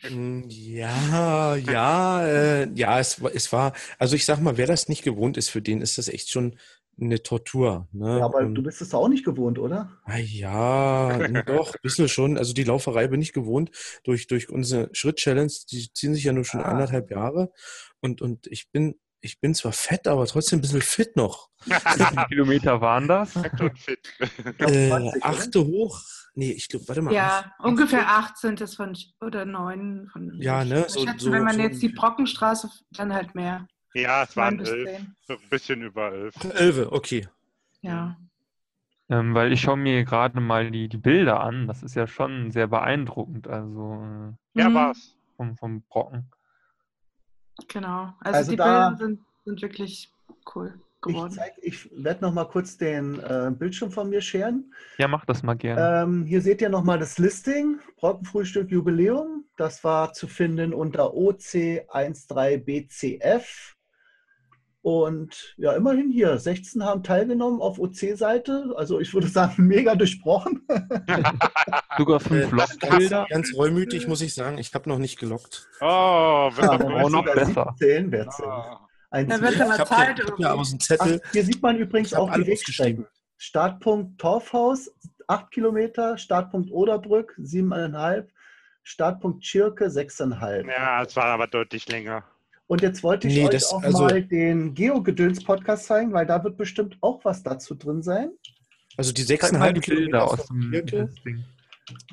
[0.09, 5.03] Mm, ja, ja, äh, ja, es, es war, also ich sag mal, wer das nicht
[5.03, 6.57] gewohnt ist, für den ist das echt schon
[6.99, 7.87] eine Tortur.
[7.91, 8.19] Ne?
[8.19, 9.91] Ja, aber Und, du bist es auch nicht gewohnt, oder?
[10.05, 12.37] Ah, ja, doch, ein bisschen schon.
[12.37, 13.71] Also die Lauferei bin ich gewohnt
[14.03, 16.65] durch, durch unsere Schritt-Challenge, die ziehen sich ja nur schon ah.
[16.65, 17.51] anderthalb Jahre.
[17.99, 21.49] Und, und ich bin ich bin zwar fett, aber trotzdem ein bisschen fit noch.
[21.65, 23.31] Wie viele Kilometer waren das?
[23.41, 23.99] Fett und fit.
[24.59, 26.01] äh, achte hoch.
[26.35, 27.13] Nee, ich glaube, warte mal.
[27.13, 30.33] Ja, ungefähr acht sind es von, oder neun von.
[30.41, 30.85] Ja, ne?
[30.89, 33.65] So, schätze, so, wenn man so jetzt die Brockenstraße, dann halt mehr.
[33.93, 34.99] Ja, es waren elf.
[35.29, 36.35] Ein bisschen über elf.
[36.55, 37.27] Elf, okay.
[37.81, 38.17] Ja.
[39.07, 41.67] Ähm, weil ich schaue mir gerade mal die, die Bilder an.
[41.67, 43.47] Das ist ja schon sehr beeindruckend.
[43.47, 44.33] Also.
[44.53, 44.73] Ja, mhm.
[44.73, 45.15] war's.
[45.37, 46.29] Vom, vom Brocken.
[47.67, 48.13] Genau.
[48.19, 50.11] Also, also die Bilder sind, sind, wirklich
[50.55, 51.37] cool geworden.
[51.61, 54.73] Ich, ich werde noch mal kurz den äh, Bildschirm von mir scheren.
[54.97, 56.03] Ja, mach das mal gerne.
[56.03, 57.79] Ähm, hier seht ihr noch mal das Listing.
[57.97, 59.45] Brockenfrühstück Jubiläum.
[59.57, 63.75] Das war zu finden unter OC13BCF.
[64.83, 68.73] Und ja, immerhin hier, 16 haben teilgenommen auf OC-Seite.
[68.75, 70.67] Also ich würde sagen, mega durchbrochen.
[71.97, 73.25] Sogar fünf äh, Logbilder.
[73.29, 75.69] Ganz reumütig muss ich sagen, ich habe noch nicht gelockt.
[75.79, 77.73] Oh, wird ja, auch noch besser.
[77.79, 78.77] 17, wer oh.
[79.09, 80.19] Ein da wird aber Zeit.
[80.19, 81.21] Ja, ja aus dem Zettel.
[81.23, 83.07] Ach, hier sieht man übrigens auch die Wegstrecken.
[83.37, 84.91] Startpunkt Torfhaus,
[85.27, 86.17] 8 Kilometer.
[86.17, 88.27] Startpunkt Oderbrück, 7,5.
[88.81, 90.69] Startpunkt Schirke, 6,5.
[90.69, 92.25] Ja, es war aber deutlich länger.
[92.67, 96.43] Und jetzt wollte ich nee, euch das, auch also, mal den Geo-Gedöns-Podcast zeigen, weil da
[96.43, 98.31] wird bestimmt auch was dazu drin sein.
[98.97, 101.09] Also die 6,5 Kilometer aus dem Schirke,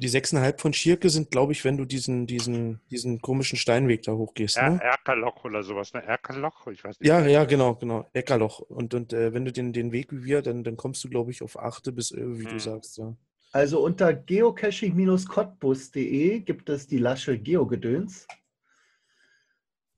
[0.01, 4.11] die 6,5 von Schirke sind, glaube ich, wenn du diesen, diesen, diesen komischen Steinweg da
[4.13, 4.57] hochgehst.
[4.57, 4.83] Er, ne?
[4.83, 6.03] Erkerloch oder sowas, ne?
[6.03, 6.67] Erkerloch?
[6.69, 7.09] Ich weiß nicht.
[7.09, 8.09] Ja, ja, genau, genau.
[8.13, 8.59] Erkerloch.
[8.61, 11.31] Und, und äh, wenn du den, den Weg wie wir, dann, dann kommst du, glaube
[11.31, 12.51] ich, auf 8 bis 11, wie hm.
[12.51, 13.15] du sagst, ja.
[13.53, 18.29] Also unter geocaching-cottbus.de gibt es die Lasche Geogedöns.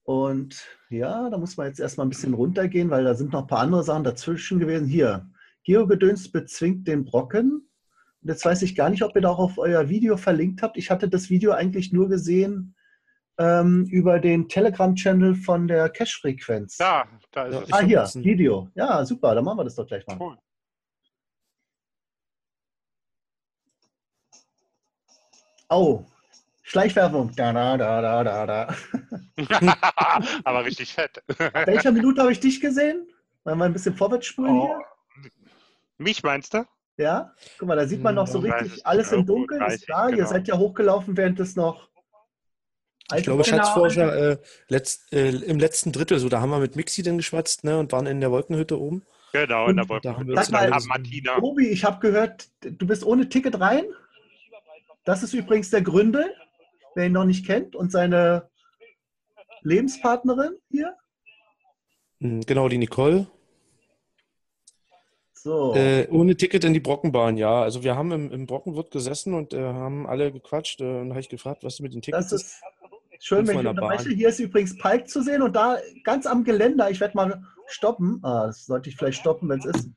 [0.04, 3.46] Und ja, da muss man jetzt erstmal ein bisschen runtergehen, weil da sind noch ein
[3.46, 4.86] paar andere Sachen dazwischen gewesen.
[4.86, 5.30] Hier,
[5.64, 7.68] Geogedöns bezwingt den Brocken.
[8.22, 10.76] Und jetzt weiß ich gar nicht, ob ihr da auch auf euer Video verlinkt habt.
[10.76, 12.74] Ich hatte das Video eigentlich nur gesehen
[13.38, 16.76] ähm, über den Telegram-Channel von der Cache-Frequenz.
[16.76, 17.72] Da, da ist Ja, es.
[17.72, 18.16] Ah, hier, hab's.
[18.16, 18.68] Video.
[18.74, 20.18] Ja, super, dann machen wir das doch gleich mal.
[20.18, 20.36] Cool.
[25.70, 26.04] Oh,
[26.72, 27.30] Schleichwerbung.
[27.37, 28.74] Da, da, da, da, da, da.
[30.44, 31.22] Aber richtig fett.
[31.38, 33.06] Ab welcher Minute habe ich dich gesehen?
[33.44, 34.66] Wollen wir ein bisschen vorwärts spulen Oh.
[34.68, 35.30] hier?
[35.98, 36.64] Mich meinst du?
[36.96, 37.35] Ja?
[37.58, 39.61] Guck mal, da sieht man noch so Hm, weiß richtig ich alles im Dunkeln.
[39.61, 40.28] 30, Ist klar, ihr genau.
[40.30, 41.90] seid ja hochgelaufen, während es noch.
[43.14, 43.56] Ich glaube, Genau.
[43.58, 44.37] Schatzforscher äh,
[44.68, 47.92] letzt, äh, im letzten Drittel, so da haben wir mit Mixi dann geschwatzt ne, und
[47.92, 49.02] waren in der Wolkenhütte oben.
[49.35, 50.08] Genau, in der Und Wolke.
[50.08, 50.87] da haben wir Sag.
[50.87, 51.37] Martina.
[51.42, 53.85] Obi, ich habe gehört, du bist ohne Ticket rein.
[55.04, 56.32] Das ist übrigens der Gründel,
[56.94, 58.48] wer ihn noch nicht kennt, und seine
[59.62, 60.96] Lebenspartnerin hier.
[62.20, 63.26] Hm, Genau, die Nicole.
[65.35, 65.74] So.
[65.74, 67.62] Äh, ohne Ticket in die Brockenbahn, ja.
[67.62, 71.14] Also wir haben im, im Brockenwirt gesessen und äh, haben alle gequatscht äh, und da
[71.14, 72.62] habe ich gefragt, was mit den Tickets Das ist
[73.18, 73.85] schön, wenn ich meiner Bahn.
[73.90, 74.14] unterbreche.
[74.14, 78.20] Hier ist übrigens Pike zu sehen und da ganz am Geländer, ich werde mal stoppen.
[78.22, 79.88] Ah, das sollte ich vielleicht stoppen, wenn es ist.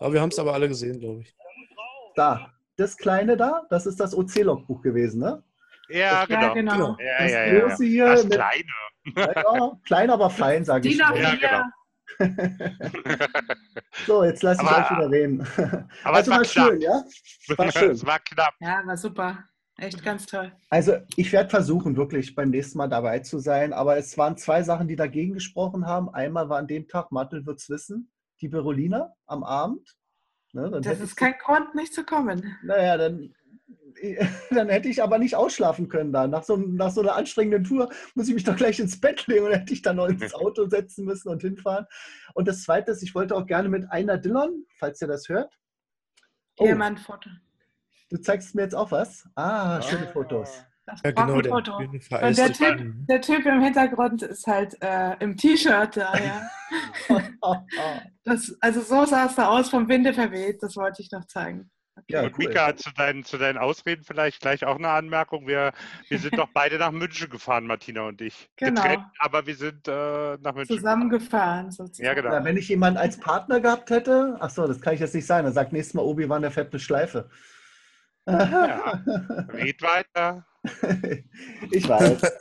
[0.00, 1.32] Aber wir haben es aber alle gesehen, glaube ich.
[2.16, 5.42] Da, das kleine da, das ist das OC-Logbuch gewesen, ne?
[5.88, 6.54] Ja, Ja, genau.
[6.54, 6.96] genau.
[6.98, 7.60] Ja, Das ja, ja.
[7.68, 8.64] große hier Das mit- Kleine.
[9.16, 10.98] Ja, klein, aber fein, sage ich.
[10.98, 11.14] Nur.
[11.16, 11.40] Ja, A4.
[11.40, 11.64] genau.
[14.06, 15.46] So, jetzt lasse ich Aber- euch wieder reden.
[16.04, 17.04] Aber also es war war schön, knapp.
[17.48, 17.56] ja?
[17.56, 17.90] War schön.
[17.90, 18.54] Es war knapp.
[18.60, 19.44] Ja, war super.
[19.76, 20.52] Echt ganz toll.
[20.70, 24.62] Also ich werde versuchen, wirklich beim nächsten Mal dabei zu sein, aber es waren zwei
[24.62, 26.08] Sachen, die dagegen gesprochen haben.
[26.14, 28.10] Einmal war an dem Tag, Mattel wird es wissen,
[28.40, 29.96] die Berolina am Abend.
[30.54, 32.56] Ne, dann Das ist kein Grund, nicht zu kommen.
[32.62, 33.34] Naja, dann,
[34.50, 36.28] dann hätte ich aber nicht ausschlafen können da.
[36.28, 39.46] Nach so, nach so einer anstrengenden Tour muss ich mich doch gleich ins Bett legen
[39.46, 41.86] und hätte ich dann noch ins Auto setzen müssen und hinfahren.
[42.34, 45.52] Und das Zweite ist, ich wollte auch gerne mit einer Dillon, falls ihr das hört.
[46.56, 47.28] Oh, Hier mal ein Foto.
[48.10, 49.28] du zeigst mir jetzt auch was?
[49.34, 50.64] Ah, schöne Fotos.
[50.86, 51.78] Das Ja, genau, der Foto.
[52.00, 56.50] vereiste der typ, der typ im Hintergrund ist halt äh, im T-Shirt da, ja.
[58.24, 60.62] Das, also so sah es da aus, vom Winde verweht.
[60.62, 61.70] Das wollte ich noch zeigen.
[62.08, 62.48] Ja, Und cool.
[62.48, 65.46] Mika, zu deinen, zu deinen Ausreden vielleicht gleich auch eine Anmerkung.
[65.46, 65.72] Wir,
[66.08, 68.50] wir sind doch beide nach München gefahren, Martina und ich.
[68.56, 68.82] Genau.
[68.82, 70.76] Getrennt, aber wir sind äh, nach München.
[70.76, 72.06] Zusammengefahren sozusagen.
[72.06, 72.34] Ja, genau.
[72.34, 75.26] Ja, wenn ich jemanden als Partner gehabt hätte, ach so, das kann ich jetzt nicht
[75.26, 75.44] sein.
[75.44, 77.30] Dann sagt nächstes Mal Obi-Wan, der fährt eine Schleife.
[78.26, 79.02] Ja.
[79.52, 80.46] Red weiter.
[81.70, 82.20] ich weiß.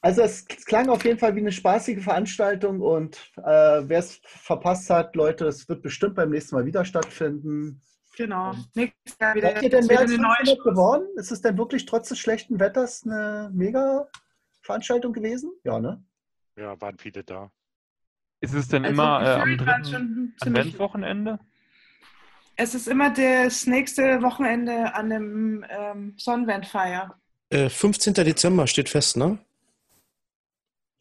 [0.00, 4.90] Also es klang auf jeden Fall wie eine spaßige Veranstaltung und äh, wer es verpasst
[4.90, 7.80] hat, Leute, es wird bestimmt beim nächsten Mal wieder stattfinden.
[8.18, 8.52] Genau.
[8.74, 11.06] Nächstes Jahr wieder, Seid ihr denn mehr wieder als eine neue 500 geworden?
[11.16, 14.06] Ist es denn wirklich trotz des schlechten Wetters eine mega
[14.60, 15.52] Veranstaltung gewesen?
[15.64, 16.04] Ja, ne?
[16.56, 17.50] Ja, waren viele da.
[18.40, 21.38] Ist es denn Also immer äh, am dritten Adventswochenende?
[22.56, 27.18] Es ist immer das nächste Wochenende an dem ähm, Sonnenwendfeier.
[27.50, 28.14] Äh, 15.
[28.14, 29.38] Dezember steht fest, ne?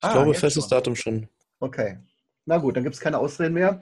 [0.01, 0.69] Ich Ah, glaube, festes schon.
[0.69, 1.29] Datum schon.
[1.59, 1.97] Okay.
[2.45, 3.81] Na gut, dann gibt es keine Ausreden mehr.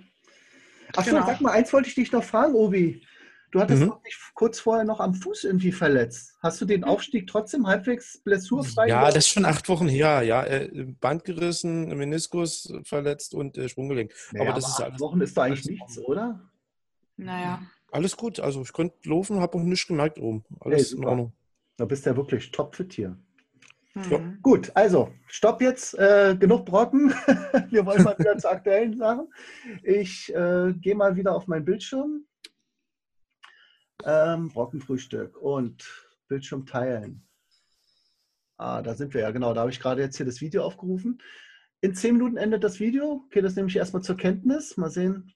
[0.96, 1.26] Achso, Genau.
[1.26, 3.06] sag mal, eins wollte ich dich noch fragen, Obi.
[3.52, 3.94] Du hattest Mhm.
[4.06, 6.36] dich kurz vorher noch am Fuß irgendwie verletzt.
[6.42, 9.16] Hast du den Aufstieg trotzdem halbwegs blessurfrei Ja, gemacht?
[9.16, 10.22] das ist schon acht Wochen her.
[10.22, 14.14] Ja, äh, Band gerissen, Meniskus verletzt und äh, Sprunggelenk.
[14.32, 16.40] Naja, aber das aber ist acht alles, Wochen ist doch eigentlich nichts, oder?
[17.22, 17.62] Naja.
[17.92, 18.40] alles gut.
[18.40, 20.44] Also ich konnte laufen, habe auch nichts gemerkt oben.
[20.60, 21.06] Alles Hey, in.
[21.06, 21.34] Ordnung.
[21.78, 23.18] Da bist du ja wirklich topfit hier.
[23.94, 24.40] Mhm.
[24.42, 25.94] Gut, also, stopp jetzt.
[26.00, 27.10] Äh, genug Brocken.
[27.70, 29.28] Wir wollen mal wieder zu aktuellen Sachen.
[29.84, 32.26] Ich äh, gehe mal wieder auf meinen Bildschirm.
[34.04, 35.86] Ähm, Brockenfrühstück und
[36.28, 37.28] Bildschirm teilen.
[38.58, 39.54] Ah, da sind wir ja, genau.
[39.54, 41.22] Da habe ich gerade jetzt hier das Video aufgerufen.
[41.82, 43.24] In zehn Minuten endet das Video.
[43.26, 44.78] Okay, das nehme ich erstmal zur Kenntnis.
[44.78, 45.34] Mal sehen.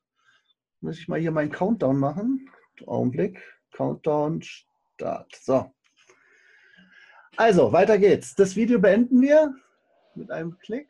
[0.81, 2.49] Muss ich mal hier meinen Countdown machen.
[2.85, 3.41] Augenblick.
[3.71, 5.35] Countdown, Start.
[5.41, 5.73] So.
[7.37, 8.35] Also, weiter geht's.
[8.35, 9.53] Das Video beenden wir
[10.15, 10.89] mit einem Klick.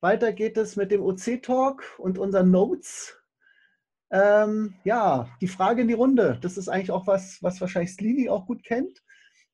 [0.00, 3.18] Weiter geht es mit dem OC-Talk und unseren Notes.
[4.10, 6.38] Ähm, ja, die Frage in die Runde.
[6.40, 9.02] Das ist eigentlich auch was, was wahrscheinlich Slini auch gut kennt.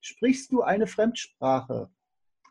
[0.01, 1.89] Sprichst du eine Fremdsprache?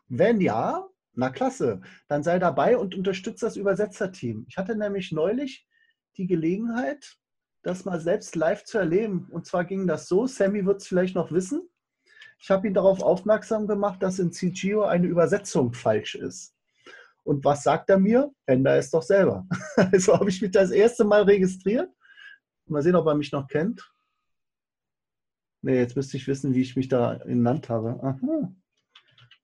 [0.09, 4.45] Wenn ja, na klasse, dann sei dabei und unterstütze das Übersetzerteam.
[4.49, 5.67] Ich hatte nämlich neulich
[6.17, 7.17] die Gelegenheit,
[7.63, 9.27] das mal selbst live zu erleben.
[9.31, 11.69] Und zwar ging das so, Sammy wird es vielleicht noch wissen.
[12.39, 16.55] Ich habe ihn darauf aufmerksam gemacht, dass in CGO eine Übersetzung falsch ist.
[17.23, 18.31] Und was sagt er mir?
[18.47, 19.47] Änder es doch selber.
[19.91, 21.89] Also habe ich mich das erste Mal registriert.
[22.65, 23.91] Mal sehen, ob er mich noch kennt.
[25.61, 27.99] Nee, jetzt müsste ich wissen, wie ich mich da genannt habe.
[28.01, 28.51] Aha.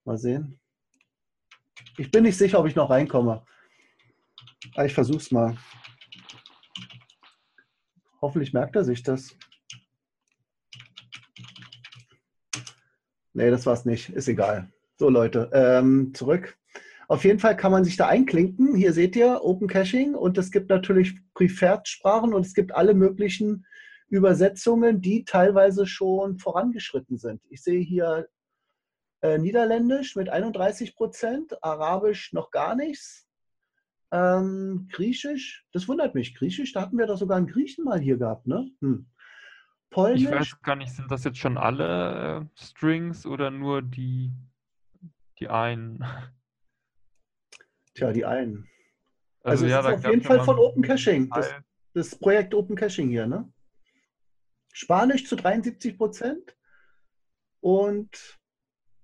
[0.06, 0.60] Mal sehen.
[1.98, 3.46] Ich bin nicht sicher, ob ich noch reinkomme.
[4.76, 5.56] Ah, ich versuch's mal.
[8.22, 9.36] Hoffentlich merkt er sich das.
[13.34, 14.10] Nee, das war's nicht.
[14.10, 14.72] Ist egal.
[14.98, 16.58] So, Leute, ähm, zurück.
[17.08, 18.76] Auf jeden Fall kann man sich da einklinken.
[18.76, 23.66] Hier seht ihr Open Caching und es gibt natürlich Preferred-Sprachen und es gibt alle möglichen
[24.10, 27.42] Übersetzungen, die teilweise schon vorangeschritten sind.
[27.50, 28.28] Ich sehe hier
[29.22, 33.27] äh, Niederländisch mit 31 Prozent, Arabisch noch gar nichts,
[34.12, 36.36] ähm, Griechisch, das wundert mich.
[36.36, 38.70] Griechisch, da hatten wir doch sogar einen Griechen mal hier gehabt, ne?
[38.82, 39.10] Hm.
[39.90, 40.24] Polnisch.
[40.24, 44.32] Ich weiß gar nicht, sind das jetzt schon alle äh, Strings oder nur die,
[45.40, 46.04] die einen?
[47.94, 48.70] Tja, die einen.
[49.44, 51.30] Also, also ja, ist auf jeden Fall von Open Caching.
[51.30, 51.54] Das,
[51.94, 53.52] das Projekt Open Caching hier, ne?
[54.74, 56.56] Spanisch zu 73 Prozent.
[57.62, 58.37] Und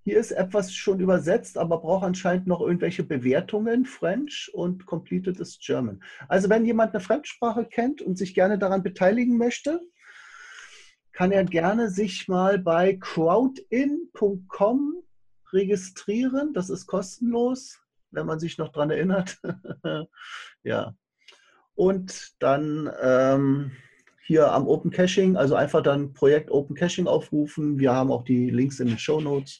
[0.04, 5.58] hier ist etwas schon übersetzt, aber braucht anscheinend noch irgendwelche Bewertungen, French und Completed is
[5.60, 6.04] German.
[6.28, 9.80] Also wenn jemand eine Fremdsprache kennt und sich gerne daran beteiligen möchte,
[11.14, 14.96] kann er gerne sich mal bei crowdin.com
[15.54, 16.54] registrieren.
[16.54, 17.80] Das ist kostenlos,
[18.12, 19.40] wenn man sich noch daran erinnert.
[20.64, 20.94] ja.
[21.76, 23.72] Und dann ähm,
[24.26, 27.78] hier am Open Caching, also einfach dann Projekt Open Caching aufrufen.
[27.78, 29.60] Wir haben auch die Links in den Show Notes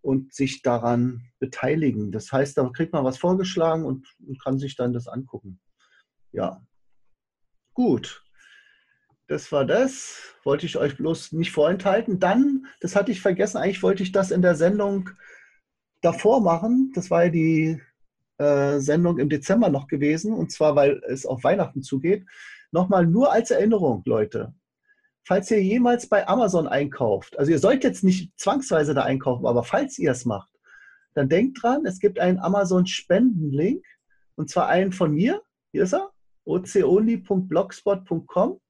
[0.00, 2.10] und sich daran beteiligen.
[2.10, 4.06] Das heißt, da kriegt man was vorgeschlagen und,
[4.42, 5.60] kann sich dann das angucken.
[6.32, 6.64] Ja,
[7.74, 8.24] gut.
[9.28, 10.34] Das war das.
[10.42, 12.18] Wollte ich euch bloß nicht vorenthalten.
[12.18, 15.10] Dann, das hatte ich vergessen, eigentlich wollte ich das in der Sendung
[16.00, 16.92] davor machen.
[16.94, 17.80] Das war ja die
[18.38, 20.32] äh, Sendung im Dezember noch gewesen.
[20.32, 22.26] Und zwar, weil es auf Weihnachten zugeht.
[22.72, 24.54] Nochmal nur als Erinnerung, Leute
[25.24, 29.64] falls ihr jemals bei Amazon einkauft, also ihr sollt jetzt nicht zwangsweise da einkaufen, aber
[29.64, 30.50] falls ihr es macht,
[31.14, 33.84] dann denkt dran, es gibt einen Amazon-Spendenlink
[34.34, 35.42] und zwar einen von mir.
[35.72, 36.10] Hier ist er,
[36.44, 38.60] oconly.blogspot.com.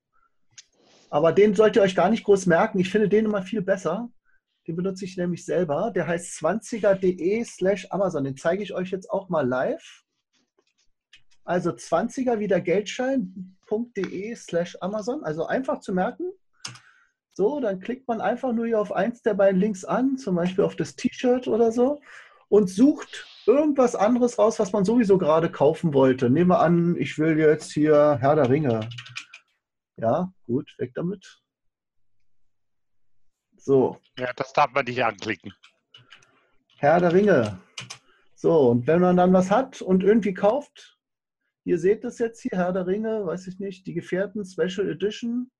[1.10, 2.80] Aber den sollt ihr euch gar nicht groß merken.
[2.80, 4.10] Ich finde den immer viel besser.
[4.66, 5.92] Den benutze ich nämlich selber.
[5.94, 8.24] Der heißt 20er.de slash Amazon.
[8.24, 10.02] Den zeige ich euch jetzt auch mal live.
[11.44, 15.24] Also 20er wieder Geldschein.de slash Amazon.
[15.24, 16.32] Also einfach zu merken.
[17.34, 20.64] So, dann klickt man einfach nur hier auf eins der beiden Links an, zum Beispiel
[20.64, 22.00] auf das T-Shirt oder so,
[22.48, 26.28] und sucht irgendwas anderes raus, was man sowieso gerade kaufen wollte.
[26.28, 28.88] Nehmen wir an, ich will jetzt hier Herr der Ringe.
[29.96, 31.40] Ja, gut, weg damit.
[33.56, 33.98] So.
[34.18, 35.54] Ja, das darf man nicht anklicken.
[36.76, 37.58] Herr der Ringe.
[38.34, 40.91] So, und wenn man dann was hat und irgendwie kauft,
[41.64, 45.50] ihr seht das jetzt hier, Herr der Ringe, weiß ich nicht, die Gefährten Special Edition,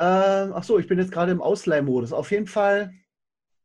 [0.00, 2.12] ähm, ach so, ich bin jetzt gerade im Ausleihmodus.
[2.12, 2.92] Auf jeden Fall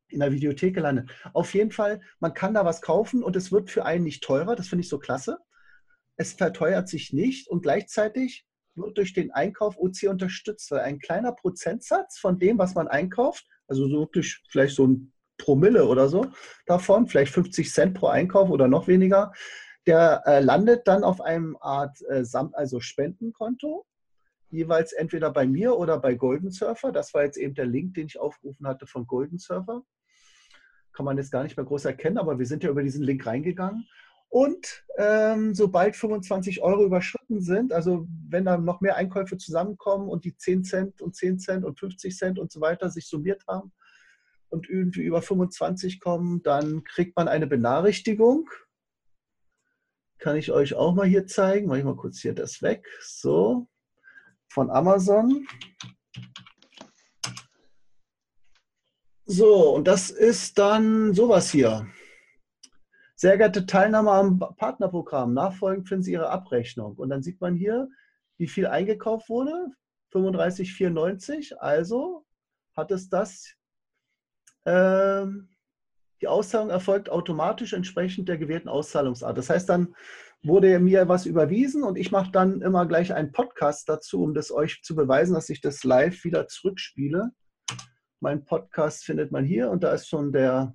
[0.07, 1.11] in der Videothek gelandet.
[1.33, 4.55] Auf jeden Fall, man kann da was kaufen und es wird für einen nicht teurer.
[4.55, 5.37] Das finde ich so klasse.
[6.17, 8.45] Es verteuert sich nicht und gleichzeitig
[8.75, 13.45] wird durch den Einkauf OC unterstützt, weil ein kleiner Prozentsatz von dem, was man einkauft,
[13.67, 16.27] also so wirklich vielleicht so ein Promille oder so
[16.65, 19.31] davon, vielleicht 50 Cent pro Einkauf oder noch weniger,
[19.85, 23.85] der äh, landet dann auf einem Art äh, also Spendenkonto
[24.53, 26.91] jeweils entweder bei mir oder bei Golden Surfer.
[26.91, 29.83] Das war jetzt eben der Link, den ich aufgerufen hatte von Golden Surfer.
[30.93, 33.25] Kann man jetzt gar nicht mehr groß erkennen, aber wir sind ja über diesen Link
[33.25, 33.87] reingegangen.
[34.29, 40.23] Und ähm, sobald 25 Euro überschritten sind, also wenn dann noch mehr Einkäufe zusammenkommen und
[40.23, 43.71] die 10 Cent und 10 Cent und 50 Cent und so weiter sich summiert haben
[44.49, 48.49] und irgendwie über 25 kommen, dann kriegt man eine Benachrichtigung.
[50.23, 51.67] Kann ich euch auch mal hier zeigen.
[51.67, 52.87] Mache ich mal kurz hier das weg.
[53.01, 53.67] So
[54.47, 55.45] von Amazon.
[59.25, 61.87] So, und das ist dann sowas hier.
[63.17, 65.33] Sehr geehrte Teilnahme am Partnerprogramm.
[65.33, 66.95] Nachfolgend finden Sie Ihre Abrechnung.
[66.95, 67.89] Und dann sieht man hier,
[68.37, 69.71] wie viel eingekauft wurde.
[70.13, 71.55] 35,94.
[71.55, 72.25] Also
[72.77, 73.55] hat es das.
[74.63, 75.25] Äh,
[76.23, 79.37] die Auszahlung erfolgt automatisch entsprechend der gewählten Auszahlungsart.
[79.37, 79.93] Das heißt dann,
[80.41, 84.49] wurde mir was überwiesen und ich mache dann immer gleich einen Podcast dazu, um das
[84.49, 87.31] euch zu beweisen, dass ich das live wieder zurückspiele.
[88.21, 90.73] Mein Podcast findet man hier und da ist schon der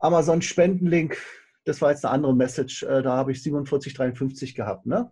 [0.00, 1.16] Amazon-Spendenlink.
[1.64, 2.82] Das war jetzt eine andere Message.
[2.82, 4.84] Äh, da habe ich 47,53 gehabt.
[4.84, 5.10] Ne?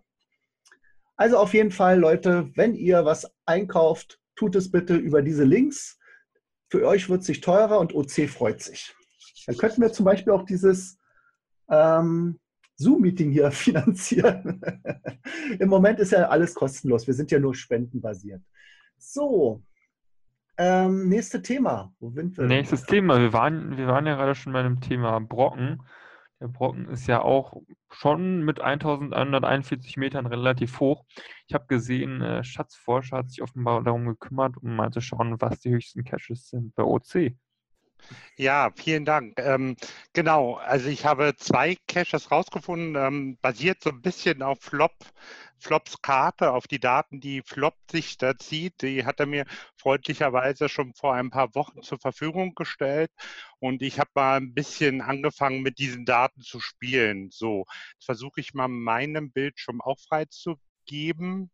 [1.15, 5.97] Also auf jeden Fall, Leute, wenn ihr was einkauft, tut es bitte über diese Links.
[6.71, 8.95] Für euch wird es sich teurer und OC freut sich.
[9.45, 10.97] Dann könnten wir zum Beispiel auch dieses
[11.69, 12.39] ähm,
[12.77, 14.61] Zoom-Meeting hier finanzieren.
[15.59, 17.05] Im Moment ist ja alles kostenlos.
[17.07, 18.41] Wir sind ja nur spendenbasiert.
[18.97, 19.61] So,
[20.57, 21.93] ähm, nächstes Thema.
[21.99, 22.45] Wo sind wir?
[22.45, 23.19] Nächstes Thema.
[23.19, 25.81] Wir waren, wir waren ja gerade schon bei dem Thema Brocken.
[26.41, 27.61] Der Brocken ist ja auch
[27.91, 31.05] schon mit 1141 Metern relativ hoch.
[31.47, 35.59] Ich habe gesehen, äh, Schatzforscher hat sich offenbar darum gekümmert, um mal zu schauen, was
[35.59, 37.37] die höchsten Caches sind bei OC.
[38.37, 39.33] Ja, vielen Dank.
[39.37, 39.75] Ähm,
[40.13, 44.93] genau, also ich habe zwei Caches rausgefunden, ähm, basiert so ein bisschen auf Flop,
[45.59, 48.81] Flops Karte, auf die Daten, die Flop sich da zieht.
[48.81, 49.45] Die hat er mir
[49.77, 53.11] freundlicherweise schon vor ein paar Wochen zur Verfügung gestellt.
[53.59, 57.29] Und ich habe mal ein bisschen angefangen, mit diesen Daten zu spielen.
[57.31, 61.51] So, jetzt versuche ich mal meinem Bildschirm auch freizugeben.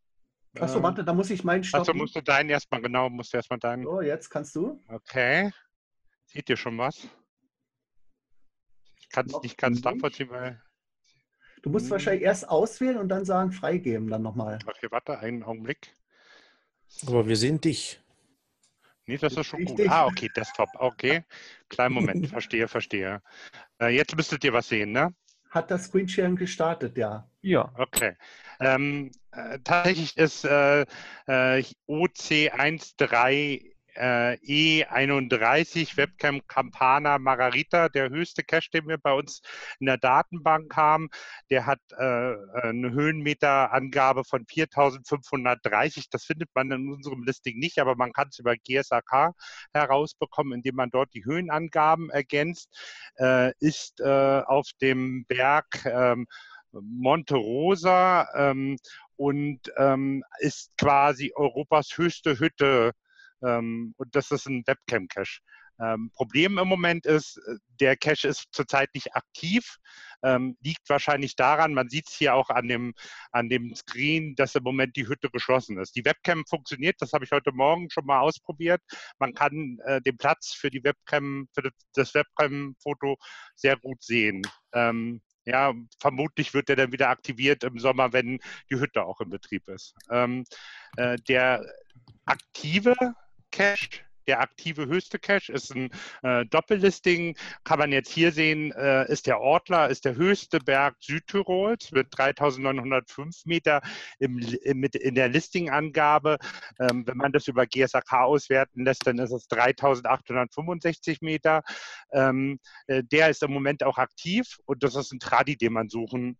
[0.59, 1.81] Achso, warte, da muss ich meinen stoppen.
[1.81, 3.83] Achso, musst du deinen erstmal, genau, musst du erstmal deinen.
[3.83, 4.81] So, jetzt kannst du.
[4.87, 5.51] Okay.
[6.27, 7.07] Seht ihr schon was?
[8.99, 10.61] Ich kann es nicht ganz nachvollziehen, weil.
[11.63, 11.91] Du musst hm.
[11.91, 14.59] wahrscheinlich erst auswählen und dann sagen, freigeben, dann nochmal.
[14.65, 15.93] Okay, warte, einen Augenblick.
[17.05, 17.99] Aber wir sehen dich.
[19.05, 19.87] Nee, das ist schon gut.
[19.87, 20.69] Ah, okay, Desktop.
[20.75, 21.23] Okay.
[21.69, 22.27] Kleinen Moment.
[22.29, 23.21] Verstehe, verstehe.
[23.81, 25.13] Äh, jetzt müsstet ihr was sehen, ne?
[25.49, 27.29] Hat das Screensharing gestartet, ja.
[27.41, 27.71] Ja.
[27.77, 28.17] Okay.
[28.59, 30.81] Ähm, äh, tatsächlich ist äh,
[31.27, 39.41] äh OC13 äh, E31 Webcam Campana Margarita, der höchste Cache, den wir bei uns
[39.79, 41.09] in der Datenbank haben.
[41.49, 46.09] Der hat äh, eine Höhenmeterangabe von 4530.
[46.09, 49.33] Das findet man in unserem Listing nicht, aber man kann es über GSAK
[49.73, 52.69] herausbekommen, indem man dort die Höhenangaben ergänzt.
[53.17, 56.27] Äh, ist äh, auf dem Berg ähm,
[56.71, 58.77] Monte Rosa ähm,
[59.15, 62.91] und ähm, ist quasi Europas höchste Hütte
[63.43, 65.39] ähm, und das ist ein Webcam-Cache.
[65.79, 69.77] Ähm, Problem im Moment ist, äh, der Cache ist zurzeit nicht aktiv.
[70.23, 72.93] Ähm, liegt wahrscheinlich daran, man sieht es hier auch an dem,
[73.31, 75.95] an dem Screen, dass im Moment die Hütte geschlossen ist.
[75.95, 78.81] Die Webcam funktioniert, das habe ich heute Morgen schon mal ausprobiert.
[79.19, 83.17] Man kann äh, den Platz für die Webcam, für das Webcam-Foto
[83.55, 84.41] sehr gut sehen.
[84.73, 89.29] Ähm, ja, vermutlich wird der dann wieder aktiviert im Sommer, wenn die Hütte auch in
[89.29, 89.93] Betrieb ist.
[90.09, 90.43] Ähm,
[90.97, 91.63] äh, der
[92.25, 92.95] aktive
[93.57, 94.01] Cache.
[94.27, 95.89] Der aktive höchste Cache ist ein
[96.21, 97.37] äh, Doppellisting.
[97.63, 102.07] Kann man jetzt hier sehen, äh, ist der Ortler, ist der höchste Berg Südtirols mit
[102.11, 103.81] 3905 Meter
[104.19, 106.37] im, im, in der Listingangabe.
[106.77, 111.63] Ähm, wenn man das über GSAK auswerten lässt, dann ist es 3865 Meter.
[112.11, 115.87] Ähm, äh, der ist im Moment auch aktiv und das ist ein Tradi, den man
[115.87, 116.37] suchen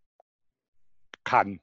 [1.24, 1.62] kann.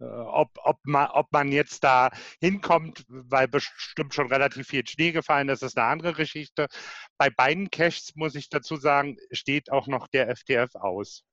[0.00, 2.10] Äh, ob, ob, man, ob man jetzt da
[2.40, 6.66] hinkommt, weil bestimmt schon relativ viel Schnee gefallen ist, ist eine andere Geschichte.
[7.18, 11.24] Bei beiden Caches, muss ich dazu sagen, steht auch noch der FTF aus.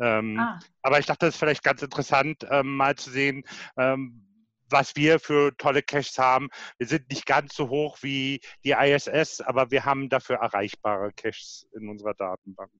[0.00, 0.58] Ähm, ah.
[0.82, 3.44] Aber ich dachte, es ist vielleicht ganz interessant, ähm, mal zu sehen,
[3.76, 4.26] ähm,
[4.72, 6.48] was wir für tolle Caches haben.
[6.78, 11.68] Wir sind nicht ganz so hoch wie die ISS, aber wir haben dafür erreichbare Caches
[11.74, 12.72] in unserer Datenbank.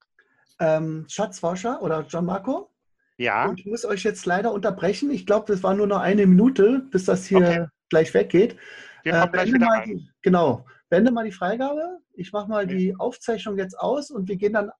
[0.58, 2.70] Ähm, Schatzforscher oder John Marco?
[3.16, 3.48] Ja.
[3.48, 5.10] Und ich muss euch jetzt leider unterbrechen.
[5.10, 7.66] Ich glaube, das war nur noch eine Minute, bis das hier okay.
[7.88, 8.56] gleich weggeht.
[9.02, 9.88] Wir kommen äh, gleich wieder rein.
[9.88, 10.66] Die, genau.
[10.88, 11.98] Beende mal die Freigabe.
[12.14, 12.76] Ich mache mal okay.
[12.76, 14.70] die Aufzeichnung jetzt aus und wir gehen dann.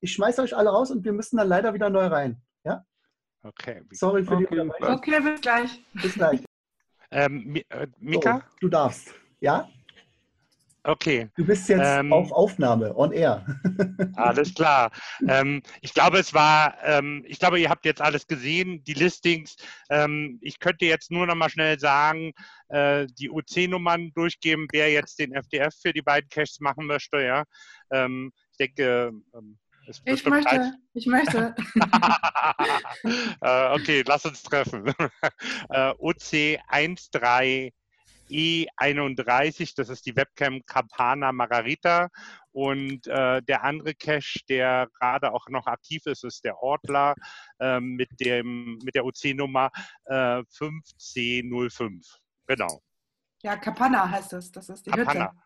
[0.00, 2.40] Ich schmeiße euch alle raus und wir müssen dann leider wieder neu rein.
[2.64, 2.84] Ja?
[3.42, 3.82] Okay.
[3.90, 4.46] Sorry für okay.
[4.50, 4.94] die Unterbrechung.
[4.94, 5.84] Okay, bis gleich.
[5.94, 6.44] Bis gleich.
[7.10, 8.38] ähm, äh, Mika?
[8.38, 9.14] So, du darfst.
[9.40, 9.68] Ja?
[10.84, 11.28] Okay.
[11.36, 13.44] Du bist jetzt ähm, auf Aufnahme, on air.
[14.16, 14.90] alles klar.
[15.28, 19.56] Ähm, ich glaube, es war, ähm, ich glaube, ihr habt jetzt alles gesehen, die Listings.
[19.90, 22.32] Ähm, ich könnte jetzt nur noch mal schnell sagen,
[22.68, 27.20] äh, die UC-Nummern durchgeben, wer jetzt den FDF für die beiden Caches machen möchte.
[27.20, 27.44] Ja,
[27.90, 29.12] ähm, ich denke.
[29.34, 31.54] Ähm, ich möchte, ich möchte.
[33.40, 34.94] äh, okay, lass uns treffen.
[35.70, 37.70] äh, OC 13
[38.30, 42.08] E31, das ist die Webcam Campana Margarita.
[42.52, 47.14] Und äh, der andere Cache, der gerade auch noch aktiv ist, ist der Ortler
[47.60, 49.70] äh, mit, dem, mit der OC-Nummer
[50.06, 52.18] äh, 5C05.
[52.46, 52.80] Genau.
[53.42, 54.50] Ja, Campana heißt es.
[54.50, 55.30] Das ist die Campana.
[55.30, 55.42] Hütte.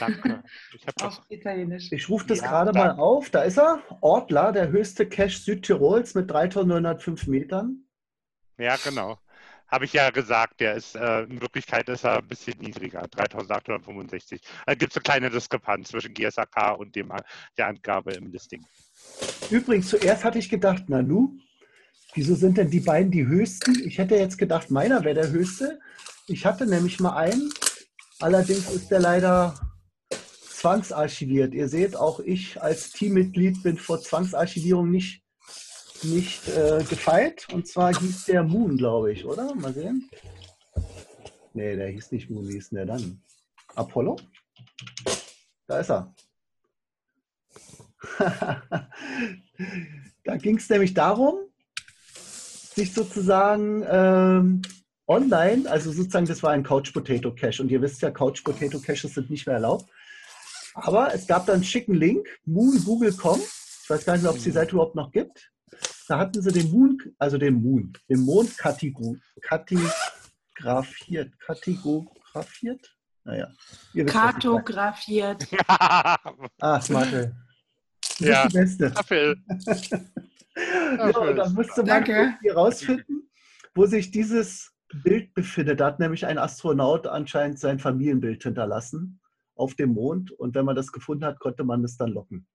[0.00, 0.42] Danke.
[0.74, 1.92] Ich, das, Italienisch.
[1.92, 3.30] ich rufe das ja, gerade mal auf.
[3.30, 3.82] Da ist er.
[4.00, 7.84] Ortler, der höchste Cache Südtirols mit 3905 Metern.
[8.58, 9.18] Ja, genau
[9.68, 14.40] habe ich ja gesagt, der ist äh, in Wirklichkeit ist er ein bisschen niedriger, 3865.
[14.66, 17.12] Da gibt es eine kleine Diskrepanz zwischen GSAK und dem,
[17.56, 18.64] der Angabe im Listing.
[19.50, 21.38] Übrigens, zuerst hatte ich gedacht, Nanu,
[22.14, 23.86] wieso sind denn die beiden die höchsten?
[23.86, 25.78] Ich hätte jetzt gedacht, meiner wäre der höchste.
[26.26, 27.50] Ich hatte nämlich mal einen,
[28.20, 29.54] allerdings ist der leider
[30.58, 31.54] zwangsarchiviert.
[31.54, 35.22] Ihr seht, auch ich als Teammitglied bin vor Zwangsarchivierung nicht
[36.04, 37.46] nicht äh, gefeilt.
[37.52, 39.54] Und zwar hieß der Moon, glaube ich, oder?
[39.54, 40.08] Mal sehen.
[41.54, 42.48] Nee, der hieß nicht Moon.
[42.48, 43.22] Wie hieß der dann?
[43.74, 44.16] Apollo?
[45.66, 46.14] Da ist er.
[50.24, 51.38] Da ging es nämlich darum,
[52.74, 54.60] sich sozusagen ähm,
[55.06, 58.78] online, also sozusagen, das war ein Couch Potato Cache und ihr wisst ja, Couch Potato
[58.78, 59.86] Caches sind nicht mehr erlaubt.
[60.74, 63.40] Aber es gab dann einen schicken Link, moongoogle.com.
[63.40, 65.50] Ich weiß gar nicht, ob es die Seite überhaupt noch gibt.
[66.08, 69.20] Da hatten sie den Moon, also den Moon, den Mond kartografiert.
[71.40, 72.96] Kartografiert?
[73.24, 73.48] Naja.
[73.92, 74.64] ihr wisst, was ich meine.
[74.64, 75.46] Kartografiert.
[76.60, 76.90] Ah, bist
[78.20, 78.46] Ja.
[78.48, 78.92] die Beste.
[80.56, 82.12] Ja, und dann musste man Danke.
[82.12, 83.30] irgendwie rausfinden,
[83.74, 84.72] wo sich dieses
[85.04, 85.80] Bild befindet.
[85.80, 89.20] Da hat nämlich ein Astronaut anscheinend sein Familienbild hinterlassen
[89.54, 90.30] auf dem Mond.
[90.32, 92.46] Und wenn man das gefunden hat, konnte man es dann locken.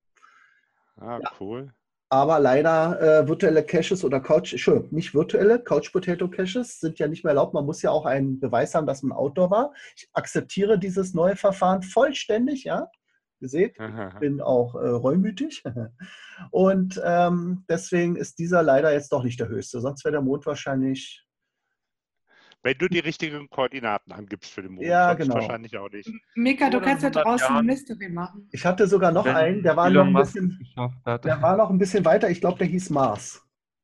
[0.97, 1.31] Ah, Ja.
[1.39, 1.71] cool.
[2.13, 7.07] Aber leider äh, virtuelle Caches oder Couch, Entschuldigung, nicht virtuelle, Couch Potato Caches sind ja
[7.07, 7.55] nicht mehr erlaubt.
[7.55, 9.73] Man muss ja auch einen Beweis haben, dass man Outdoor war.
[9.95, 12.87] Ich akzeptiere dieses neue Verfahren vollständig, ja.
[13.39, 15.63] Ihr seht, ich bin auch äh, reumütig.
[16.51, 19.81] Und ähm, deswegen ist dieser leider jetzt doch nicht der höchste.
[19.81, 21.25] Sonst wäre der Mond wahrscheinlich.
[22.63, 24.87] Wenn du die richtigen Koordinaten angibst für den Mond.
[24.87, 25.35] Ja, genau.
[25.35, 26.09] Wahrscheinlich auch nicht.
[26.35, 27.57] Mika, du kannst ja 100 draußen Jahren.
[27.57, 28.47] ein Mystery machen.
[28.51, 30.65] Ich hatte sogar noch Wenn einen, der war noch ein bisschen,
[31.05, 32.29] der war noch ein bisschen weiter.
[32.29, 33.41] Ich glaube, der hieß Mars.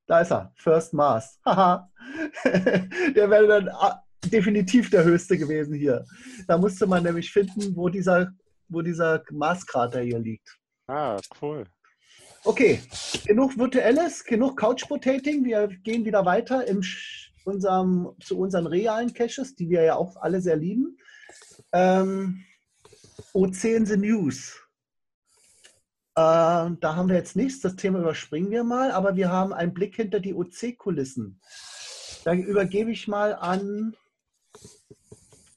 [0.07, 1.39] Da ist er, First Mars.
[1.45, 1.89] Haha.
[3.15, 6.05] der wäre dann ah, definitiv der höchste gewesen hier.
[6.47, 8.31] Da musste man nämlich finden, wo dieser,
[8.69, 10.57] wo dieser Marskrater hier liegt.
[10.87, 11.65] Ah, cool.
[12.45, 12.79] Okay,
[13.27, 15.43] genug virtuelles, genug Couch-Potating.
[15.43, 20.17] Wir gehen wieder weiter im, Sch- unserem, zu unseren realen Caches, die wir ja auch
[20.17, 20.97] alle sehr lieben.
[21.73, 22.43] Ähm,
[23.33, 24.59] OC in the News.
[26.15, 26.21] Äh,
[26.79, 29.95] da haben wir jetzt nichts, das Thema überspringen wir mal, aber wir haben einen Blick
[29.95, 31.39] hinter die OC-Kulissen.
[32.25, 33.95] Da übergebe ich mal an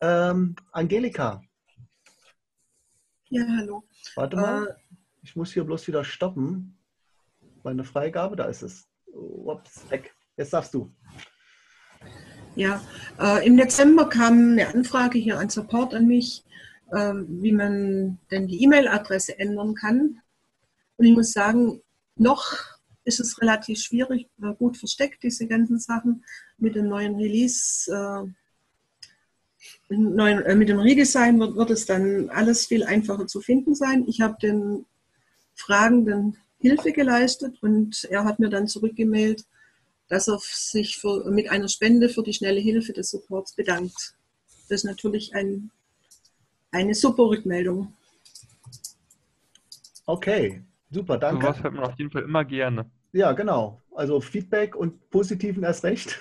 [0.00, 1.42] ähm, Angelika.
[3.30, 3.84] Ja, hallo.
[4.14, 4.66] Warte mal.
[4.68, 4.74] Äh,
[5.22, 6.78] Ich muss hier bloß wieder stoppen.
[7.62, 8.88] Meine Freigabe, da ist es.
[9.06, 10.14] Ups, weg.
[10.36, 10.92] Jetzt darfst du.
[12.54, 12.82] Ja,
[13.18, 16.44] äh, im Dezember kam eine Anfrage hier an Support an mich,
[16.90, 20.20] äh, wie man denn die E-Mail-Adresse ändern kann.
[20.98, 21.80] Und ich muss sagen,
[22.16, 22.58] noch
[23.04, 26.24] ist es relativ schwierig, äh, gut versteckt, diese ganzen Sachen.
[26.58, 28.22] Mit dem neuen Release, äh,
[29.88, 33.40] mit dem neuen, äh, mit dem Redesign wird, wird es dann alles viel einfacher zu
[33.40, 34.04] finden sein.
[34.06, 34.84] Ich habe den
[35.54, 39.46] Fragenden Hilfe geleistet und er hat mir dann zurückgemeldet,
[40.12, 44.14] dass er sich für, mit einer Spende für die schnelle Hilfe des Supports bedankt.
[44.68, 45.70] Das ist natürlich ein,
[46.70, 47.94] eine super Rückmeldung.
[50.04, 51.46] Okay, super, danke.
[51.46, 52.90] Sowas hört man auf jeden Fall immer gerne.
[53.12, 53.80] Ja, genau.
[53.94, 56.20] Also Feedback und Positiven erst recht.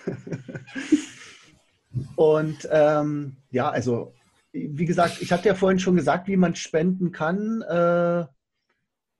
[2.16, 4.14] und ähm, ja, also
[4.54, 7.62] wie gesagt, ich hatte ja vorhin schon gesagt, wie man spenden kann.
[7.64, 8.26] Äh,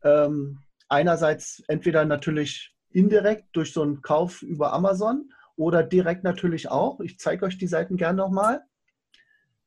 [0.08, 7.00] ähm, einerseits entweder natürlich indirekt durch so einen Kauf über Amazon oder direkt natürlich auch.
[7.02, 8.64] Ich zeige euch die Seiten gerne nochmal.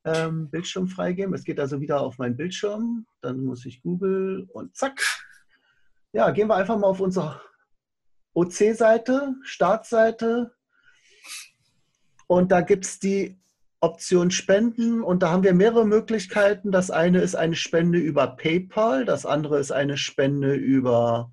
[0.05, 1.35] Ähm, Bildschirm freigeben.
[1.35, 3.07] Es geht also wieder auf meinen Bildschirm.
[3.21, 5.01] Dann muss ich Google und zack.
[6.13, 7.41] Ja, gehen wir einfach mal auf unsere
[8.35, 10.55] OC-Seite, Startseite.
[12.27, 13.39] Und da gibt es die
[13.81, 16.73] Option Spenden und da haben wir mehrere Möglichkeiten.
[16.73, 21.33] Das eine ist eine Spende über PayPal, das andere ist eine Spende über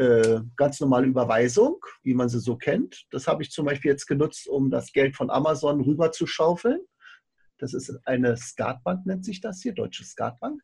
[0.00, 3.04] äh, ganz normale Überweisung, wie man sie so kennt.
[3.10, 6.80] Das habe ich zum Beispiel jetzt genutzt, um das Geld von Amazon rüber zu schaufeln.
[7.58, 10.62] Das ist eine Skatbank, nennt sich das hier, Deutsche Skatbank.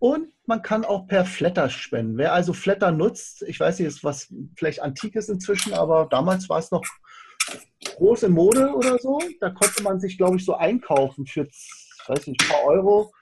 [0.00, 2.18] Und man kann auch per Flatter spenden.
[2.18, 6.48] Wer also Flatter nutzt, ich weiß nicht, ist was vielleicht antik ist inzwischen, aber damals
[6.48, 6.84] war es noch
[7.94, 9.20] große Mode oder so.
[9.40, 11.46] Da konnte man sich, glaube ich, so einkaufen für,
[12.08, 13.12] weiß nicht, ein paar Euro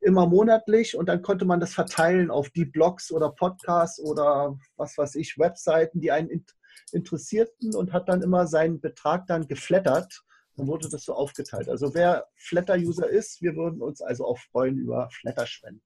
[0.00, 4.96] immer monatlich und dann konnte man das verteilen auf die Blogs oder Podcasts oder was
[4.96, 6.46] weiß ich, Webseiten, die einen in-
[6.92, 10.22] interessierten und hat dann immer seinen Betrag dann geflattert.
[10.56, 11.68] Dann wurde das so aufgeteilt.
[11.68, 15.82] Also wer Flatter-User ist, wir würden uns also auch freuen über Flatter-Spenden.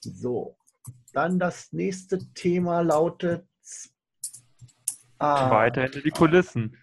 [0.00, 0.56] So,
[1.12, 3.46] dann das nächste Thema lautet
[5.18, 6.76] ah, Weiter hinter die Kulissen.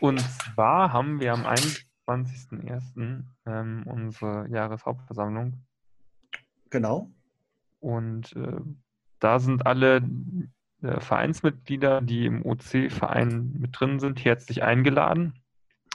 [0.00, 3.24] Und zwar haben wir am 21.01.
[3.46, 5.62] Ähm, unsere Jahreshauptversammlung
[6.72, 7.10] Genau.
[7.80, 8.60] und äh,
[9.20, 10.02] da sind alle
[10.82, 15.34] äh, Vereinsmitglieder, die im OC-Verein mit drin sind, herzlich eingeladen,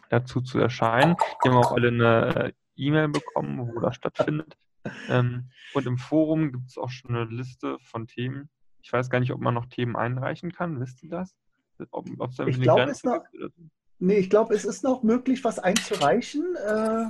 [0.10, 1.16] dazu zu erscheinen.
[1.44, 4.56] Die haben auch alle eine äh, E-Mail bekommen, wo das stattfindet.
[5.10, 8.50] Ähm, und im Forum gibt es auch schon eine Liste von Themen.
[8.82, 10.80] Ich weiß gar nicht, ob man noch Themen einreichen kann.
[10.80, 11.36] Wisst ihr das?
[11.92, 12.08] Ob,
[12.48, 13.26] Ich glaube, es noch-?
[14.00, 16.56] Nee, ich glaube, es ist noch möglich, was einzureichen.
[16.56, 17.10] Äh,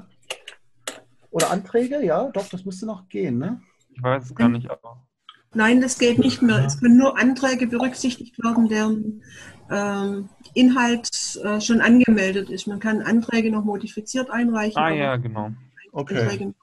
[1.37, 3.37] oder Anträge, ja, doch, das müsste noch gehen.
[3.37, 3.61] Ne?
[3.91, 5.07] Ich weiß es gar nicht, aber
[5.53, 6.65] Nein, das geht nicht mehr.
[6.65, 9.23] Es können nur Anträge berücksichtigt werden, deren
[9.71, 11.09] ähm, Inhalt
[11.43, 12.67] äh, schon angemeldet ist.
[12.67, 14.77] Man kann Anträge noch modifiziert einreichen.
[14.77, 15.51] Ah ja, genau.
[15.91, 16.53] Okay.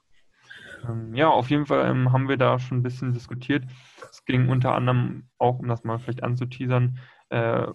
[0.87, 3.63] Ähm, ja, auf jeden Fall ähm, haben wir da schon ein bisschen diskutiert.
[4.11, 6.99] Es ging unter anderem auch, um das mal vielleicht anzuteasern,
[7.29, 7.67] äh,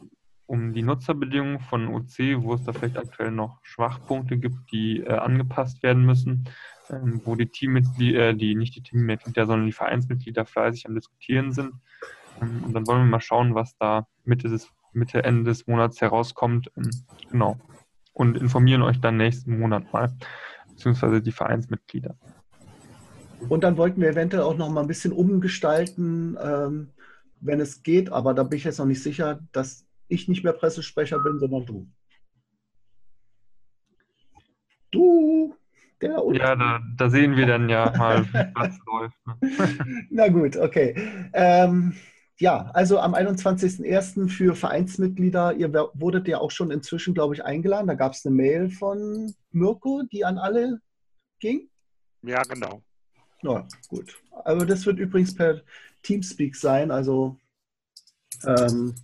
[0.46, 5.12] um die Nutzerbedingungen von OC, wo es da vielleicht aktuell noch Schwachpunkte gibt, die äh,
[5.12, 6.48] angepasst werden müssen,
[7.24, 11.72] wo die Teammitglieder, äh, die nicht die Teammitglieder, sondern die Vereinsmitglieder fleißig am Diskutieren sind.
[12.40, 16.00] Ähm, und dann wollen wir mal schauen, was da Mitte, des, Mitte Ende des Monats
[16.00, 16.70] herauskommt.
[16.76, 16.90] Ähm,
[17.30, 17.58] genau.
[18.12, 20.12] Und informieren euch dann nächsten Monat mal,
[20.68, 22.16] beziehungsweise die Vereinsmitglieder.
[23.48, 26.90] Und dann wollten wir eventuell auch noch mal ein bisschen umgestalten, ähm,
[27.40, 30.52] wenn es geht, aber da bin ich jetzt noch nicht sicher, dass ich nicht mehr
[30.52, 31.88] Pressesprecher bin, sondern du.
[34.90, 35.54] Du,
[36.00, 39.16] der Ja, da, da, sehen wir dann ja mal, was läuft.
[39.26, 40.06] Ne?
[40.10, 40.94] Na gut, okay.
[41.32, 41.94] Ähm,
[42.38, 44.28] ja, also am 21.01.
[44.28, 47.86] für Vereinsmitglieder, ihr wurdet ja auch schon inzwischen, glaube ich, eingeladen.
[47.86, 50.80] Da gab es eine Mail von Mirko, die an alle
[51.38, 51.68] ging.
[52.22, 52.82] Ja, genau.
[53.42, 54.22] Ja, gut.
[54.44, 55.60] Also das wird übrigens per
[56.02, 57.36] Teamspeak sein, also
[58.46, 58.94] ähm,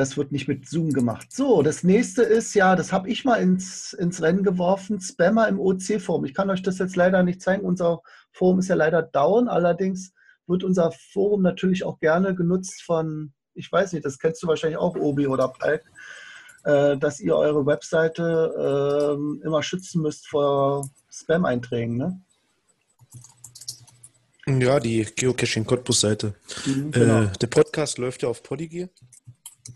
[0.00, 1.30] das wird nicht mit Zoom gemacht.
[1.30, 5.60] So, das nächste ist ja, das habe ich mal ins, ins Rennen geworfen, Spammer im
[5.60, 6.24] OC-Forum.
[6.24, 7.66] Ich kann euch das jetzt leider nicht zeigen.
[7.66, 8.00] Unser
[8.32, 9.46] Forum ist ja leider down.
[9.46, 10.14] Allerdings
[10.46, 14.78] wird unser Forum natürlich auch gerne genutzt von, ich weiß nicht, das kennst du wahrscheinlich
[14.78, 15.84] auch, Obi oder Palk,
[16.64, 21.98] äh, dass ihr eure Webseite äh, immer schützen müsst vor Spam-Einträgen.
[21.98, 22.20] Ne?
[24.46, 26.34] Ja, die Geocaching-Cottbus-Seite.
[26.64, 27.22] Mhm, genau.
[27.24, 28.88] äh, der Podcast läuft ja auf Polygear.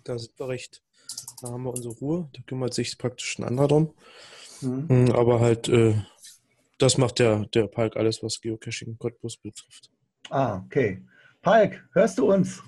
[0.05, 0.83] Da sind wir recht.
[1.43, 2.29] Da haben wir unsere Ruhe.
[2.33, 3.95] Da kümmert sich praktisch ein anderer drum.
[4.61, 4.87] Mhm.
[4.89, 5.13] mhm.
[5.13, 5.95] Aber halt, äh,
[6.79, 9.91] das macht der, der Palk alles, was Geocaching Cottbus betrifft.
[10.31, 11.03] Ah, okay.
[11.43, 12.63] Palk, hörst du uns?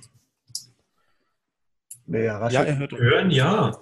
[2.07, 3.03] Ja, ja er hört uns.
[3.03, 3.79] Hören, ja.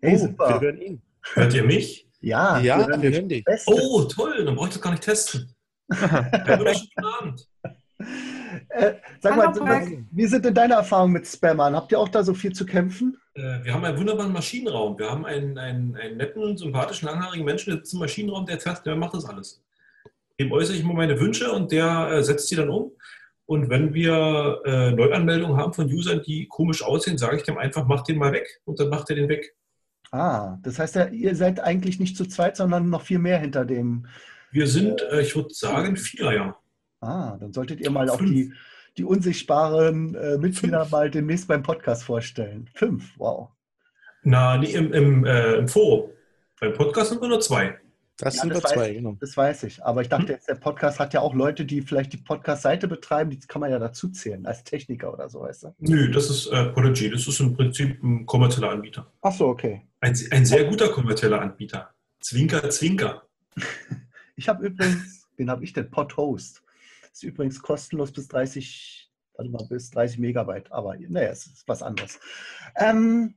[0.00, 0.48] Hey, oh, super.
[0.48, 1.02] Wir hören ihn.
[1.34, 2.08] Hört ihr mich?
[2.20, 3.44] Ja, ja wir hören, wir hören dich.
[3.66, 5.54] Oh, toll, dann braucht ihr gar nicht testen.
[5.88, 7.48] Guten Abend.
[8.72, 11.76] Äh, sag Hallo, mal, wie sind denn deine Erfahrungen mit Spammern?
[11.76, 13.18] Habt ihr auch da so viel zu kämpfen?
[13.34, 14.98] Äh, wir haben einen wunderbaren Maschinenraum.
[14.98, 18.84] Wir haben einen, einen, einen netten, sympathischen, langhaarigen Menschen, der sitzt im Maschinenraum, der, fährt,
[18.86, 19.62] der macht das alles.
[20.40, 22.92] Dem äußere ich immer meine Wünsche und der äh, setzt sie dann um.
[23.44, 27.86] Und wenn wir äh, Neuanmeldungen haben von Usern, die komisch aussehen, sage ich dem einfach,
[27.86, 29.54] mach den mal weg und dann macht er den weg.
[30.10, 33.64] Ah, das heißt ja, ihr seid eigentlich nicht zu zweit, sondern noch viel mehr hinter
[33.64, 34.06] dem.
[34.50, 36.56] Wir sind, äh, ich würde sagen, vier, ja.
[37.02, 38.20] Ah, dann solltet ihr mal Fünf.
[38.20, 38.52] auch die,
[38.96, 42.70] die unsichtbaren äh, Mitglieder mal demnächst beim Podcast vorstellen.
[42.74, 43.50] Fünf, wow.
[44.22, 46.10] Na, nee, im, im, äh, im Forum.
[46.60, 47.76] Beim Podcast sind wir nur zwei.
[48.18, 49.16] Das ja, sind das wir zwei, genau.
[49.18, 49.84] Das weiß ich.
[49.84, 50.34] Aber ich dachte hm.
[50.34, 53.72] jetzt, der Podcast hat ja auch Leute, die vielleicht die Podcast-Seite betreiben, die kann man
[53.72, 55.74] ja dazu zählen, als Techniker oder so, weißt du?
[55.80, 57.10] Nö, das ist äh, Podigy.
[57.10, 59.10] Das ist im Prinzip ein kommerzieller Anbieter.
[59.22, 59.82] Ach so, okay.
[60.00, 61.90] Ein, ein sehr guter kommerzieller Anbieter.
[62.20, 63.26] Zwinker, Zwinker.
[64.36, 65.90] ich habe übrigens, wen habe ich denn?
[65.90, 66.62] Podhost.
[67.12, 71.82] Ist übrigens kostenlos bis 30, warte mal, bis 30 Megabyte, aber naja, es ist was
[71.82, 72.18] anderes.
[72.76, 73.34] Ähm,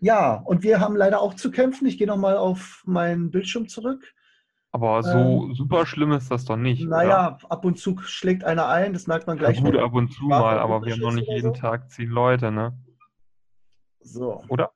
[0.00, 1.86] ja, und wir haben leider auch zu kämpfen.
[1.86, 4.14] Ich gehe nochmal auf meinen Bildschirm zurück.
[4.72, 6.84] Aber so ähm, super schlimm ist das doch nicht.
[6.84, 7.52] Naja, oder?
[7.52, 9.58] ab und zu schlägt einer ein, das merkt man gleich.
[9.58, 11.60] Ja, gut, ab und zu mal, aber wir haben noch nicht jeden so.
[11.60, 12.76] Tag zehn Leute, ne?
[14.00, 14.42] So.
[14.48, 14.72] Oder?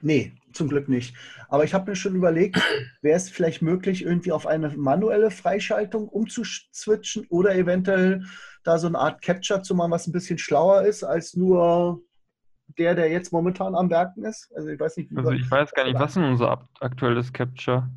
[0.00, 1.16] Nee, zum Glück nicht.
[1.48, 2.60] Aber ich habe mir schon überlegt,
[3.02, 8.24] wäre es vielleicht möglich, irgendwie auf eine manuelle Freischaltung umzuswitchen oder eventuell
[8.62, 12.02] da so eine Art Capture zu machen, was ein bisschen schlauer ist als nur
[12.78, 14.52] der, der jetzt momentan am Werken ist.
[14.54, 17.88] Also ich weiß nicht, also ich weiß gar nicht, was ist unser aktuelles Capture?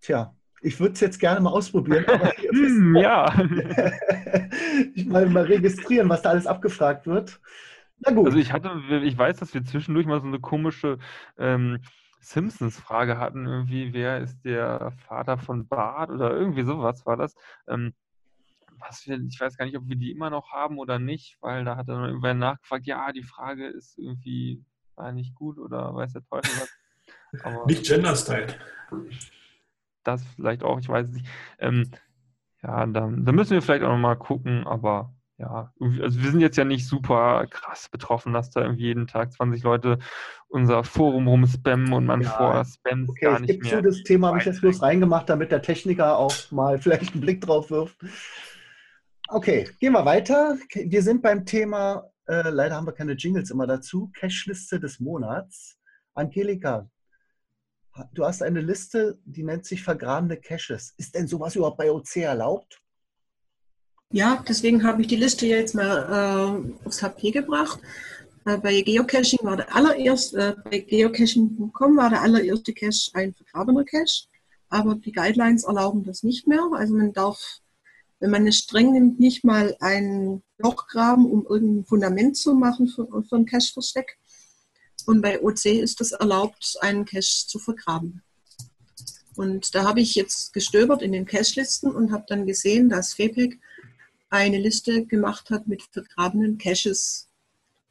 [0.00, 2.04] Tja, ich würde es jetzt gerne mal ausprobieren.
[2.50, 3.32] hm, ja.
[4.94, 7.40] ich mal, mal registrieren, was da alles abgefragt wird.
[7.98, 8.26] Na gut.
[8.26, 10.98] Also ich hatte, ich weiß, dass wir zwischendurch mal so eine komische
[11.38, 11.80] ähm,
[12.20, 17.34] Simpsons-Frage hatten, irgendwie, wer ist der Vater von Bart oder irgendwie sowas war das.
[17.68, 17.94] Ähm,
[18.78, 21.64] was wir, ich weiß gar nicht, ob wir die immer noch haben oder nicht, weil
[21.64, 24.64] da hat dann irgendwer nachgefragt, ja, die Frage ist irgendwie,
[24.96, 27.44] war nicht gut oder weiß der Teufel was.
[27.44, 28.46] Aber, nicht Gender-Style.
[30.02, 31.26] Das vielleicht auch, ich weiß es nicht.
[31.58, 31.90] Ähm,
[32.62, 36.56] ja, dann, dann müssen wir vielleicht auch nochmal gucken, aber ja, also wir sind jetzt
[36.56, 39.98] ja nicht super krass betroffen, dass da irgendwie jeden Tag 20 Leute
[40.46, 43.78] unser Forum rumspammen und man ja, vor Spams okay, gar nicht mehr.
[43.78, 47.20] Zu, das Thema habe ich jetzt bloß reingemacht, damit der Techniker auch mal vielleicht einen
[47.20, 47.96] Blick drauf wirft.
[49.28, 50.56] Okay, gehen wir weiter.
[50.72, 55.78] Wir sind beim Thema, äh, leider haben wir keine Jingles immer dazu, Cashliste des Monats.
[56.14, 56.88] Angelika,
[58.12, 60.94] du hast eine Liste, die nennt sich vergrabene Caches.
[60.96, 62.83] Ist denn sowas überhaupt bei OC erlaubt?
[64.12, 67.80] Ja, deswegen habe ich die Liste jetzt mal äh, aufs HP gebracht.
[68.44, 73.84] Äh, bei Geocaching war der allererste, äh, bei geocaching.com war der allererste Cache ein vergrabener
[73.84, 74.26] Cache,
[74.68, 76.62] aber die Guidelines erlauben das nicht mehr.
[76.74, 77.38] Also man darf,
[78.20, 82.88] wenn man es streng nimmt, nicht mal ein Loch graben, um irgendein Fundament zu machen
[82.88, 84.18] für, für ein Cache-Versteck.
[85.06, 88.22] Und bei OC ist es erlaubt, einen Cache zu vergraben.
[89.36, 93.58] Und da habe ich jetzt gestöbert in den Cache-Listen und habe dann gesehen, dass FEPEC
[94.34, 97.28] eine Liste gemacht hat mit vergrabenen Caches.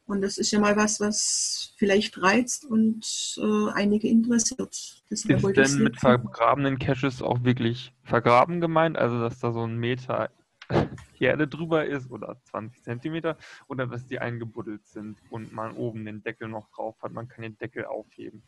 [0.06, 5.02] Und das ist ja mal was, was vielleicht reizt und äh, einige interessiert.
[5.10, 8.98] Deshalb ist denn mit vergrabenen Caches auch wirklich vergraben gemeint?
[8.98, 10.30] Also, dass da so ein Meter
[11.20, 13.38] Erde drüber ist oder 20 Zentimeter
[13.68, 17.14] oder dass die eingebuddelt sind und man oben den Deckel noch drauf hat.
[17.14, 18.44] Man kann den Deckel aufheben.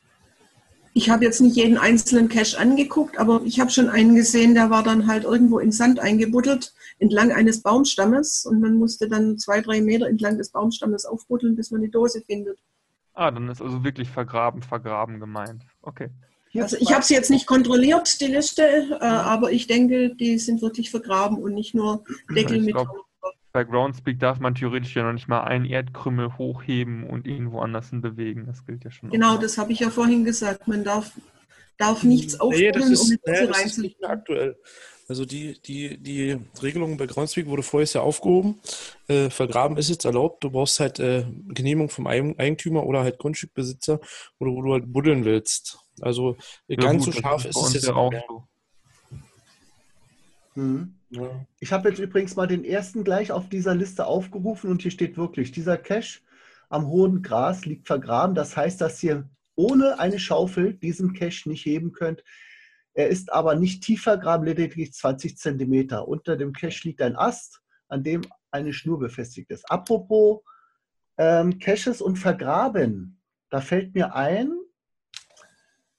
[0.98, 4.70] Ich habe jetzt nicht jeden einzelnen Cache angeguckt, aber ich habe schon einen gesehen, der
[4.70, 8.46] war dann halt irgendwo in Sand eingebuddelt, entlang eines Baumstammes.
[8.46, 12.22] Und man musste dann zwei, drei Meter entlang des Baumstammes aufbuddeln, bis man die Dose
[12.22, 12.60] findet.
[13.14, 15.64] Ah, dann ist also wirklich vergraben, vergraben gemeint.
[15.82, 16.12] Okay.
[16.54, 18.64] Also ich habe sie jetzt nicht kontrolliert, die Liste,
[19.02, 22.74] äh, aber ich denke, die sind wirklich vergraben und nicht nur Deckel mit.
[22.74, 23.05] Glaub,
[23.56, 27.90] bei Groundspeak darf man theoretisch ja noch nicht mal einen Erdkrümmel hochheben und ihn woanders
[27.90, 28.46] hin bewegen.
[28.48, 29.12] Das gilt ja schon.
[29.12, 30.68] Genau, das habe ich ja vorhin gesagt.
[30.68, 31.14] Man darf,
[31.78, 34.04] darf nichts aufnehmen, nee, um mit nee, reinzulegen.
[34.04, 34.58] aktuell.
[35.08, 38.60] Also die, die, die Regelung bei Groundspeak wurde vorher ja aufgehoben.
[39.08, 40.44] Äh, vergraben ist jetzt erlaubt.
[40.44, 44.02] Du brauchst halt äh, Genehmigung vom Eigentümer oder halt Grundstückbesitzer
[44.38, 45.80] oder wo du halt buddeln willst.
[46.02, 46.36] Also
[46.68, 48.44] ja, ganz gut, so scharf ist es jetzt auch so.
[50.56, 50.96] Mhm.
[51.10, 51.46] Ja.
[51.60, 55.18] Ich habe jetzt übrigens mal den ersten gleich auf dieser Liste aufgerufen und hier steht
[55.18, 56.22] wirklich, dieser Cache
[56.70, 58.36] am hohen Gras liegt vergraben.
[58.36, 62.24] Das heißt, dass ihr ohne eine Schaufel diesen Cache nicht heben könnt.
[62.94, 65.90] Er ist aber nicht tief vergraben, lediglich 20 cm.
[66.06, 69.70] Unter dem Cache liegt ein Ast, an dem eine Schnur befestigt ist.
[69.70, 70.42] Apropos
[71.18, 74.52] ähm, Caches und Vergraben, da fällt mir ein,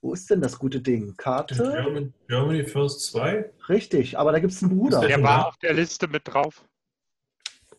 [0.06, 1.16] wo ist denn das gute Ding?
[1.16, 1.56] Karte?
[1.56, 3.50] Germany, Germany First 2?
[3.68, 5.00] Richtig, aber da gibt es einen Bruder.
[5.00, 6.64] Der war auf der Liste mit drauf.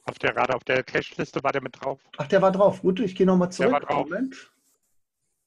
[0.04, 2.02] Auf der, gerade auf der Cache-Liste war der mit drauf.
[2.18, 2.82] Ach, der war drauf.
[2.82, 3.72] Gut, ich gehe nochmal zurück.
[3.72, 4.10] Der war drauf.
[4.10, 4.52] Moment.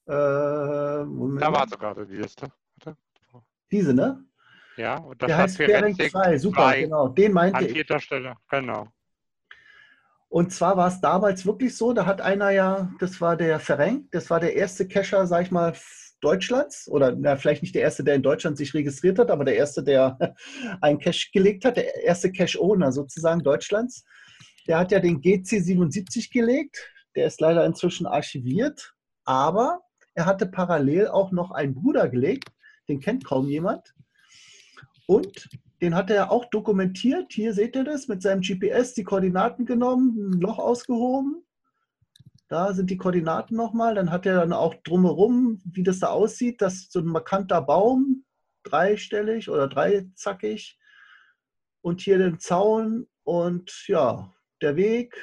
[0.09, 1.43] Äh, Moment.
[1.43, 2.51] Da war sie gerade die Liste.
[2.77, 2.97] Warte.
[3.71, 4.25] Diese, ne?
[4.77, 6.39] Ja, und das der heißt Ferenc 2.
[6.39, 7.09] Super, genau.
[7.09, 7.71] Den meinte an ich.
[7.71, 8.89] An vierter Stelle, genau.
[10.31, 14.11] Und zwar war es damals wirklich so, da hat einer ja, das war der Ferenc,
[14.13, 15.75] das war der erste Cacher, sag ich mal,
[16.21, 19.57] Deutschlands oder na, vielleicht nicht der erste, der in Deutschland sich registriert hat, aber der
[19.57, 20.19] erste, der
[20.81, 24.05] einen Cache gelegt hat, der erste Cache-Owner sozusagen Deutschlands.
[24.67, 26.89] Der hat ja den GC77 gelegt.
[27.17, 28.95] Der ist leider inzwischen archiviert,
[29.25, 29.81] aber
[30.15, 32.51] er hatte parallel auch noch einen Bruder gelegt,
[32.89, 33.95] den kennt kaum jemand.
[35.07, 35.49] Und
[35.81, 37.33] den hat er auch dokumentiert.
[37.33, 41.43] Hier seht ihr das mit seinem GPS, die Koordinaten genommen, ein Loch ausgehoben
[42.51, 43.95] da sind die Koordinaten nochmal.
[43.95, 47.63] Dann hat er dann auch drumherum, wie das da aussieht, das ist so ein markanter
[47.63, 48.25] Baum,
[48.65, 50.79] dreistellig oder dreizackig.
[51.81, 55.17] Und hier den Zaun und ja, der Weg.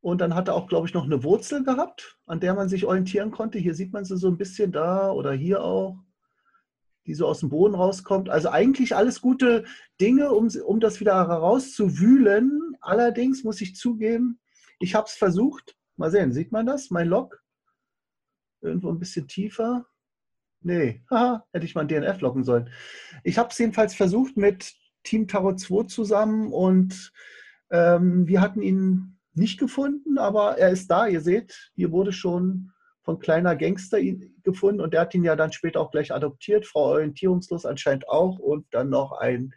[0.00, 2.84] Und dann hat er auch, glaube ich, noch eine Wurzel gehabt, an der man sich
[2.84, 3.58] orientieren konnte.
[3.58, 5.98] Hier sieht man sie so ein bisschen da oder hier auch,
[7.06, 8.28] die so aus dem Boden rauskommt.
[8.28, 9.64] Also eigentlich alles gute
[9.98, 12.76] Dinge, um, um das wieder herauszuwühlen.
[12.82, 14.38] Allerdings muss ich zugeben,
[14.78, 15.76] ich habe es versucht.
[15.96, 16.90] Mal sehen, sieht man das?
[16.90, 17.40] Mein Log?
[18.60, 19.86] Irgendwo ein bisschen tiefer.
[20.60, 22.70] Nee, haha, hätte ich mal ein DNF loggen sollen.
[23.22, 27.12] Ich habe es jedenfalls versucht mit Team Tarot 2 zusammen und
[27.70, 31.06] ähm, wir hatten ihn nicht gefunden, aber er ist da.
[31.06, 32.72] Ihr seht, hier wurde schon
[33.02, 33.98] von kleiner Gangster
[34.42, 36.64] gefunden und der hat ihn ja dann später auch gleich adoptiert.
[36.64, 39.54] Frau Orientierungslos anscheinend auch und dann noch ein,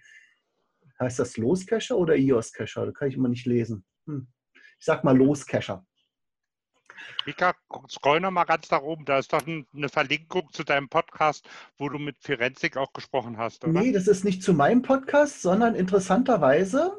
[0.99, 2.85] heißt das Los-Cacher oder IOS-Cacher?
[2.85, 3.85] Da kann ich immer nicht lesen.
[4.07, 4.27] Hm
[4.79, 5.85] ich sag mal, Loscacher.
[7.25, 7.53] Mika,
[7.89, 9.05] scroll noch mal ganz nach oben.
[9.05, 11.47] Da ist doch eine Verlinkung zu deinem Podcast,
[11.77, 13.81] wo du mit Firenzik auch gesprochen hast, oder?
[13.81, 16.97] Nee, das ist nicht zu meinem Podcast, sondern interessanterweise,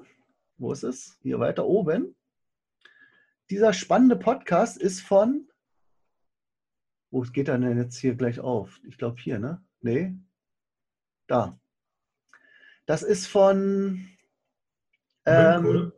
[0.56, 1.18] wo ist es?
[1.22, 2.14] Hier weiter oben.
[3.50, 5.48] Dieser spannende Podcast ist von,
[7.10, 8.80] wo geht er denn jetzt hier gleich auf?
[8.86, 9.64] Ich glaube hier, ne?
[9.80, 10.14] Nee.
[11.26, 11.58] Da.
[12.84, 14.08] Das ist von
[15.24, 15.92] ähm,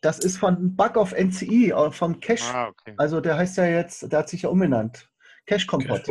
[0.00, 2.54] das ist von Bug of NCE, äh, vom Cache.
[2.54, 2.94] Ah, okay.
[2.96, 5.08] Also der heißt ja jetzt, der hat sich ja umbenannt.
[5.46, 6.08] Cache Kompott.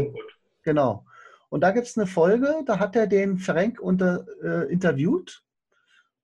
[0.64, 1.06] Genau.
[1.50, 5.44] Und da gibt es eine Folge, da hat er den Frank unter, äh, interviewt.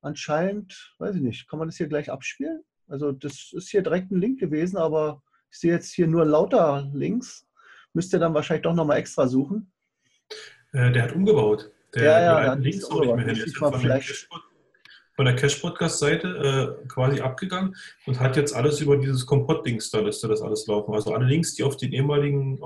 [0.01, 2.61] Anscheinend, weiß ich nicht, kann man das hier gleich abspielen?
[2.88, 6.89] Also das ist hier direkt ein Link gewesen, aber ich sehe jetzt hier nur lauter
[6.93, 7.47] Links.
[7.93, 9.72] Müsst ihr dann wahrscheinlich doch nochmal extra suchen.
[10.74, 11.72] Äh, der hat umgebaut.
[11.95, 13.53] Der, ja, ja, der hat Links auch nicht mehr hin.
[13.59, 14.28] Mal vielleicht
[15.16, 20.24] von der Cash-Podcast-Seite äh, quasi abgegangen und hat jetzt alles über dieses Kompott-Dings, da lässt
[20.24, 20.93] er das alles laufen.
[20.93, 22.59] Also alle Links, die auf den ehemaligen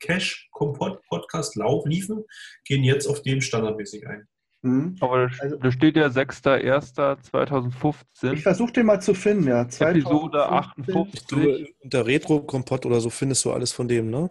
[0.00, 2.24] Cash-Kompott-Podcast liefen,
[2.64, 4.28] gehen jetzt auf den standardmäßig ein.
[4.62, 4.96] Mhm.
[5.00, 8.32] Aber da, also, da steht ja 6.1.2015.
[8.32, 9.62] Ich versuche den mal zu finden, ja.
[9.62, 11.26] Episode 58.
[11.26, 14.30] Du, unter Retro-Kompott oder so findest du alles von dem, ne?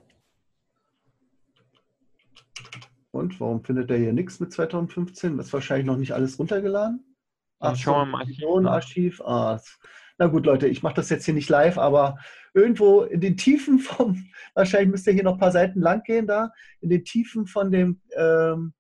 [3.12, 5.38] Und warum findet er hier nichts mit 2015?
[5.38, 7.16] Das ist wahrscheinlich noch nicht alles runtergeladen.
[7.59, 8.22] Ach, schauen wir mal.
[8.22, 9.22] Archiv.
[9.22, 9.22] Archiv.
[9.22, 9.59] Ah,
[10.18, 12.20] na gut, Leute, ich mache das jetzt hier nicht live, aber
[12.53, 16.28] irgendwo in den Tiefen vom, wahrscheinlich müsst ihr hier noch ein paar Seiten lang gehen
[16.28, 18.74] da, in den Tiefen von dem ähm,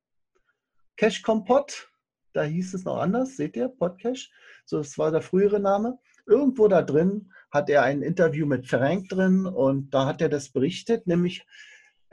[0.97, 1.89] Cash Kompott,
[2.33, 4.31] da hieß es noch anders, seht ihr, Podcash,
[4.65, 5.97] so das war der frühere Name.
[6.27, 10.49] Irgendwo da drin hat er ein Interview mit Frank drin und da hat er das
[10.49, 11.45] berichtet, nämlich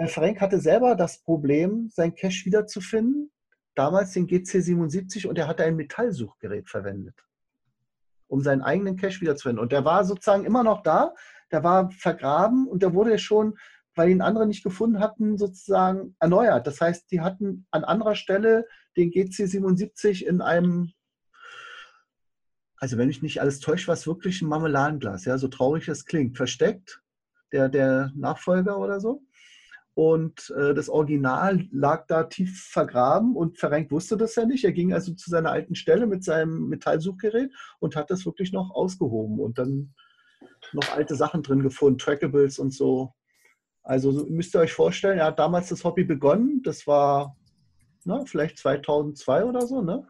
[0.07, 3.33] Frank hatte selber das Problem, sein Cache wiederzufinden,
[3.75, 7.17] damals den GC77 und er hatte ein Metallsuchgerät verwendet,
[8.29, 9.61] um seinen eigenen Cache wiederzufinden.
[9.61, 11.15] Und der war sozusagen immer noch da,
[11.51, 13.59] der war vergraben und der wurde schon,
[13.97, 16.67] weil ihn andere nicht gefunden hatten, sozusagen erneuert.
[16.69, 20.93] Das heißt, die hatten an anderer Stelle den GC77 in einem
[22.81, 26.05] also wenn mich nicht alles täuscht, war es wirklich ein Marmeladenglas, ja, so traurig es
[26.05, 27.03] klingt, versteckt,
[27.53, 29.23] der, der Nachfolger oder so.
[29.99, 34.65] Und äh, das Original lag da tief vergraben und Ferenc wusste das ja nicht.
[34.65, 38.71] Er ging also zu seiner alten Stelle mit seinem Metallsuchgerät und hat das wirklich noch
[38.71, 39.93] ausgehoben und dann
[40.73, 43.13] noch alte Sachen drin gefunden, Trackables und so.
[43.83, 46.63] Also müsst ihr euch vorstellen, er hat damals das Hobby begonnen.
[46.63, 47.37] Das war
[48.05, 50.07] ne, vielleicht 2002 oder so, ne?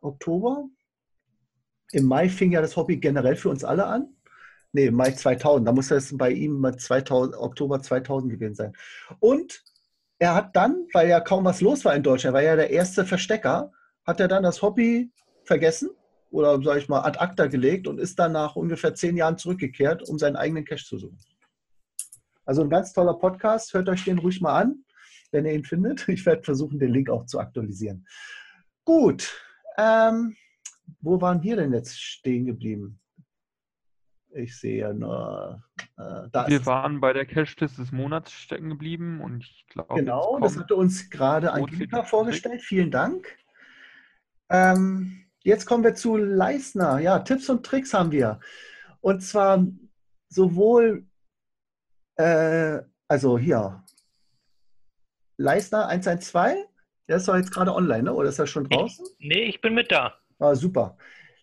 [0.00, 0.64] Oktober.
[1.92, 4.16] Im Mai fing ja das Hobby generell für uns alle an.
[4.72, 5.66] Nee, Mai 2000.
[5.66, 8.72] Da muss das bei ihm 2000, Oktober 2000 gewesen sein.
[9.20, 9.62] Und
[10.18, 13.04] er hat dann, weil ja kaum was los war in Deutschland, war ja der erste
[13.04, 13.72] Verstecker,
[14.04, 15.10] hat er dann das Hobby
[15.44, 15.90] vergessen
[16.30, 20.08] oder, sage ich mal, ad acta gelegt und ist dann nach ungefähr zehn Jahren zurückgekehrt,
[20.08, 21.18] um seinen eigenen Cash zu suchen.
[22.44, 23.74] Also ein ganz toller Podcast.
[23.74, 24.84] Hört euch den ruhig mal an,
[25.32, 26.08] wenn ihr ihn findet.
[26.08, 28.06] Ich werde versuchen, den Link auch zu aktualisieren.
[28.84, 29.34] Gut.
[29.76, 30.34] Ähm,
[31.00, 32.98] wo waren wir denn jetzt stehen geblieben?
[34.38, 35.62] Ich sehe nur.
[35.96, 39.96] Äh, Wir waren bei der Cache-List des Monats stecken geblieben und ich glaube.
[39.96, 42.62] Genau, das hatte uns gerade Angelika vorgestellt.
[42.62, 43.26] Vielen Dank.
[44.48, 47.00] Ähm, jetzt kommen wir zu Leisner.
[47.00, 48.38] Ja, Tipps und Tricks haben wir.
[49.00, 49.66] Und zwar
[50.28, 51.06] sowohl,
[52.16, 52.78] äh,
[53.08, 53.84] also hier,
[55.36, 56.64] Leisner 112,
[57.08, 58.14] der ist doch jetzt gerade online, ne?
[58.14, 59.04] oder ist er schon draußen?
[59.18, 60.14] Ich, nee, ich bin mit da.
[60.38, 60.96] Ah, super.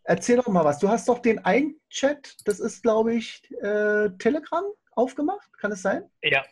[0.08, 0.80] Erzähl doch mal was.
[0.80, 5.82] Du hast doch den einen Chat, das ist, glaube ich, äh, Telegram aufgemacht, kann es
[5.82, 6.03] sein?
[6.22, 6.43] Ja.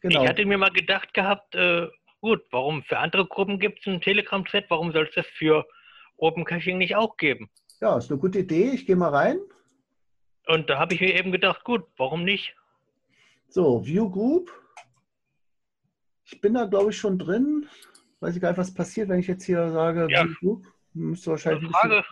[0.00, 0.22] Genau.
[0.22, 1.88] Ich hatte mir mal gedacht gehabt, äh,
[2.20, 5.66] gut, warum für andere Gruppen gibt es einen Telegram-Chat, warum soll es das für
[6.18, 7.50] Open Caching nicht auch geben?
[7.80, 8.70] Ja, ist eine gute Idee.
[8.70, 9.40] Ich gehe mal rein.
[10.46, 12.54] Und da habe ich mir eben gedacht, gut, warum nicht?
[13.48, 14.52] So, View Group.
[16.24, 17.68] Ich bin da, glaube ich, schon drin.
[18.20, 20.24] Weiß ich gar nicht, was passiert, wenn ich jetzt hier sage ja.
[20.24, 20.66] View Group.
[20.94, 22.04] Müsste wahrscheinlich Frage.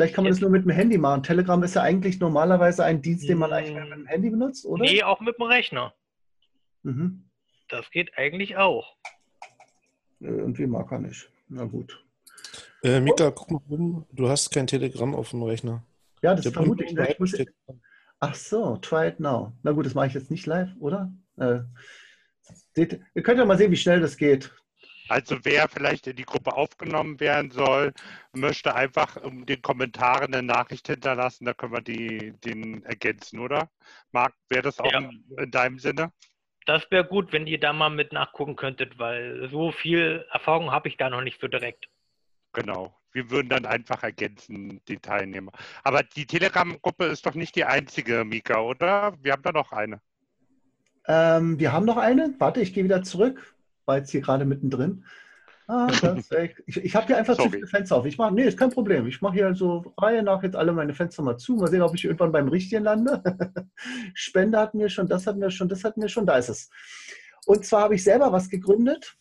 [0.00, 1.22] Vielleicht kann man das nur mit dem Handy machen.
[1.22, 4.82] Telegram ist ja eigentlich normalerweise ein Dienst, den man eigentlich mit dem Handy benutzt, oder?
[4.82, 5.92] Nee, auch mit dem Rechner.
[6.84, 7.28] Mhm.
[7.68, 8.96] Das geht eigentlich auch.
[10.20, 11.30] Irgendwie mag er nicht.
[11.50, 12.02] Na gut.
[12.82, 15.84] Äh, Mika, guck mal, du hast kein Telegram auf dem Rechner.
[16.22, 16.96] Ja, das vermute ich.
[16.96, 17.36] ich muss...
[18.20, 19.52] Ach so, try it now.
[19.62, 21.12] Na gut, das mache ich jetzt nicht live, oder?
[21.36, 21.58] Äh,
[22.74, 24.50] seht, ihr könnt ja mal sehen, wie schnell das geht.
[25.10, 27.92] Also wer vielleicht in die Gruppe aufgenommen werden soll,
[28.32, 33.68] möchte einfach in den Kommentaren eine Nachricht hinterlassen, da können wir die, den ergänzen, oder?
[34.12, 35.00] Marc, wäre das auch ja.
[35.00, 36.12] in, in deinem Sinne?
[36.64, 40.88] Das wäre gut, wenn ihr da mal mit nachgucken könntet, weil so viel Erfahrung habe
[40.88, 41.88] ich da noch nicht so direkt.
[42.52, 42.94] Genau.
[43.10, 45.50] Wir würden dann einfach ergänzen, die Teilnehmer.
[45.82, 49.16] Aber die Telegram-Gruppe ist doch nicht die einzige, Mika, oder?
[49.20, 50.00] Wir haben da noch eine.
[51.08, 52.32] Ähm, wir haben noch eine.
[52.38, 53.56] Warte, ich gehe wieder zurück
[53.86, 55.04] war jetzt hier gerade mittendrin.
[55.70, 55.88] Ah,
[56.66, 57.48] ich, ich habe hier einfach Sorry.
[57.48, 58.04] zu viele Fenster auf.
[58.04, 59.06] Ich mache, nee, ist kein Problem.
[59.06, 61.54] Ich mache hier so Reihe nach jetzt alle meine Fenster mal zu.
[61.54, 63.22] Mal sehen, ob ich irgendwann beim richtigen lande.
[64.14, 66.70] Spende hatten wir schon, das hatten wir schon, das hatten wir schon, da ist es.
[67.46, 69.16] Und zwar habe ich selber was gegründet.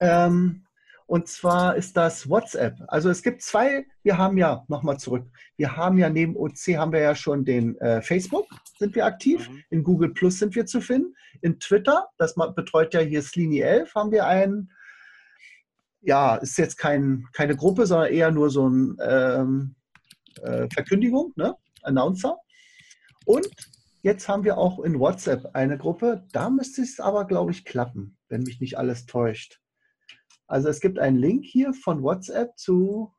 [0.00, 0.65] Ähm,
[1.06, 2.74] und zwar ist das WhatsApp.
[2.88, 5.24] Also es gibt zwei, wir haben ja, nochmal zurück,
[5.56, 8.46] wir haben ja neben OC haben wir ja schon den äh, Facebook,
[8.78, 9.48] sind wir aktiv.
[9.48, 9.62] Mhm.
[9.70, 11.14] In Google Plus sind wir zu finden.
[11.42, 14.72] In Twitter, das betreut ja hier Slini 11, haben wir einen,
[16.00, 19.76] ja, ist jetzt kein, keine Gruppe, sondern eher nur so eine ähm,
[20.42, 21.54] äh, Verkündigung, ne?
[21.82, 22.36] Announcer.
[23.26, 23.48] Und
[24.02, 26.26] jetzt haben wir auch in WhatsApp eine Gruppe.
[26.32, 29.60] Da müsste es aber, glaube ich, klappen, wenn mich nicht alles täuscht.
[30.46, 33.12] Also es gibt einen Link hier von WhatsApp zu.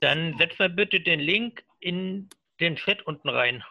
[0.00, 2.28] Dann setz mal bitte den Link in
[2.60, 3.62] den Chat unten rein.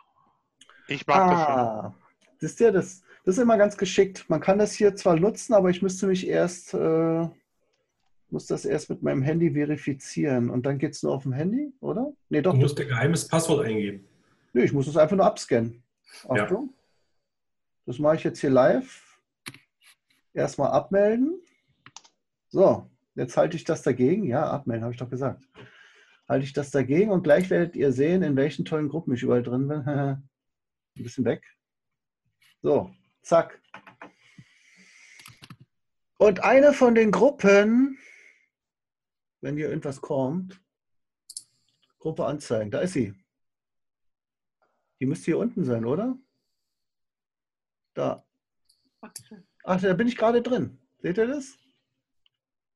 [0.88, 1.56] Ich mag das schon.
[1.56, 1.96] Ah,
[2.40, 4.26] das ist ja das, das ist immer ganz geschickt.
[4.30, 7.28] Man kann das hier zwar nutzen, aber ich müsste mich erst, äh,
[8.30, 10.50] muss das erst mit meinem Handy verifizieren.
[10.50, 12.12] Und dann geht es nur auf dem Handy, oder?
[12.30, 12.54] Nee, doch.
[12.54, 14.08] Du musst ein geheimes Passwort eingeben.
[14.54, 15.84] Nee, ich muss es einfach nur abscannen.
[16.24, 16.44] Ja.
[16.44, 16.74] Achtung.
[17.86, 19.11] Das mache ich jetzt hier live.
[20.34, 21.42] Erstmal abmelden.
[22.50, 24.24] So, jetzt halte ich das dagegen.
[24.26, 25.48] Ja, abmelden, habe ich doch gesagt.
[26.28, 29.44] Halte ich das dagegen und gleich werdet ihr sehen, in welchen tollen Gruppen ich überall
[29.44, 29.82] drin bin.
[29.88, 30.24] Ein
[30.96, 31.44] bisschen weg.
[32.62, 33.62] So, zack.
[36.18, 37.98] Und eine von den Gruppen,
[39.42, 40.62] wenn hier irgendwas kommt,
[41.98, 43.14] Gruppe anzeigen, da ist sie.
[45.00, 46.16] Die müsste hier unten sein, oder?
[47.96, 48.24] Da.
[49.64, 50.78] Ach, da bin ich gerade drin.
[51.02, 51.58] Seht ihr das?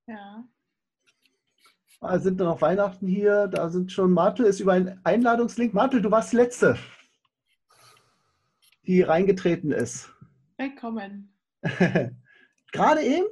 [0.07, 0.47] Ja.
[2.01, 3.47] Ah, sind noch Weihnachten hier.
[3.47, 5.73] Da sind schon, Martel ist über einen Einladungslink.
[5.73, 6.77] Martel, du warst die Letzte,
[8.85, 10.09] die reingetreten ist.
[10.57, 11.33] Willkommen.
[12.71, 13.25] gerade eben?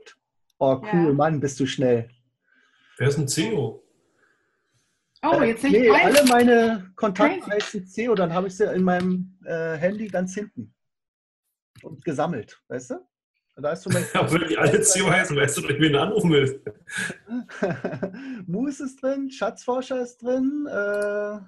[0.57, 1.13] Oh, cool, Ja.
[1.13, 2.09] Mann, bist du schnell.
[2.97, 3.83] Wer ist ein CEO?
[5.25, 8.57] Oh, Äh, jetzt sehe ich nee, alle meine Kontakte heißen C und dann habe ich
[8.57, 10.73] sie in meinem äh, Handy ganz hinten
[11.81, 13.07] und gesammelt, weißt du?
[13.55, 15.95] Und Da ist so mein Obwohl die alle CEO heißen, weißt du, dass ich wen
[15.95, 16.59] anrufen willst.
[18.47, 20.67] Moos ist drin, Schatzforscher ist drin.
[20.67, 21.39] Äh,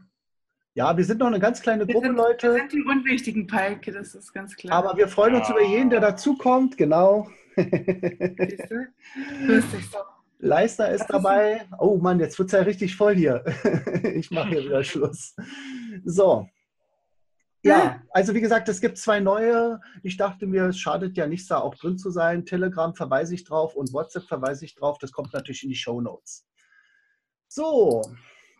[0.77, 2.47] ja, wir sind noch eine ganz kleine Wir Gruppe, sind, Leute.
[2.47, 4.77] wir sind die unwichtigen Palke, das ist ganz klar.
[4.77, 6.77] Aber wir freuen uns über jeden, der dazukommt.
[6.77, 7.29] Genau.
[7.55, 8.87] Siehst du?
[9.47, 9.97] Lustig so.
[10.39, 11.65] Leistner ist Das ist dabei.
[11.79, 13.43] Oh Mann, jetzt wird es ja richtig voll hier.
[14.15, 15.33] ich mache hier wieder Schluss.
[16.03, 16.47] So.
[17.65, 19.81] Ja, also wie gesagt, es gibt zwei neue.
[20.03, 22.45] Ich dachte mir, es schadet ja nichts, da auch drin zu sein.
[22.45, 24.99] Telegram verweise ich drauf und WhatsApp verweise ich drauf.
[24.99, 26.45] Das kommt natürlich in die Show Notes.
[27.47, 28.03] So,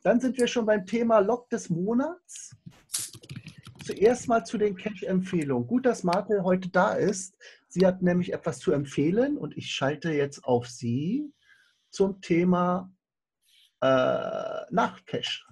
[0.02, 2.56] dann sind wir schon beim Thema Log des Monats.
[3.86, 5.68] Zuerst mal zu den Cache-Empfehlungen.
[5.68, 7.38] Gut, dass Martel heute da ist.
[7.68, 11.32] Sie hat nämlich etwas zu empfehlen und ich schalte jetzt auf Sie
[11.92, 12.92] zum Thema
[13.82, 15.44] äh, Nachtcache.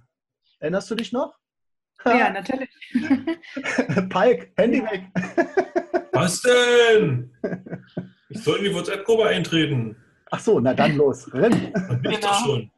[0.57, 1.42] Erinnerst du dich noch?
[2.05, 2.69] Ja, natürlich.
[4.09, 4.91] Palk, Handy Ja.
[4.91, 5.03] weg.
[6.11, 7.31] Was denn?
[8.29, 9.95] Ich soll in die WhatsApp-Gruppe eintreten.
[10.31, 11.71] Ach so, na dann los, renn.
[11.73, 12.31] Dann bin ich Genau.
[12.31, 12.71] doch schon.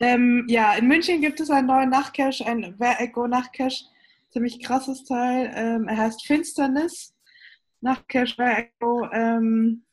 [0.00, 3.84] Ähm, ja, in München gibt es einen neuen Nachtcache, ein Where Echo Nachtcache.
[4.30, 5.52] Ziemlich krasses Teil.
[5.54, 7.14] Ähm, er heißt Finsternis.
[7.80, 9.08] Nachtcache Where Echo.
[9.12, 9.84] Ähm,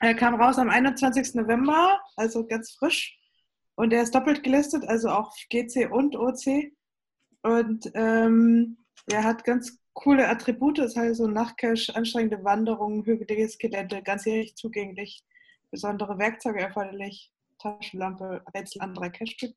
[0.00, 1.34] er kam raus am 21.
[1.34, 3.18] November, also ganz frisch.
[3.76, 6.72] Und er ist doppelt gelistet, also auch GC und OC.
[7.46, 8.76] Und ähm,
[9.10, 10.80] er hat ganz coole Attribute.
[10.80, 15.24] Es ist halt so ein Nachtcache, anstrengende Wanderungen, hügelige Skelette, ganzjährig zugänglich,
[15.70, 17.32] besondere Werkzeuge erforderlich.
[17.58, 19.54] Taschenlampe, Rätsel an drei Cache-Stück.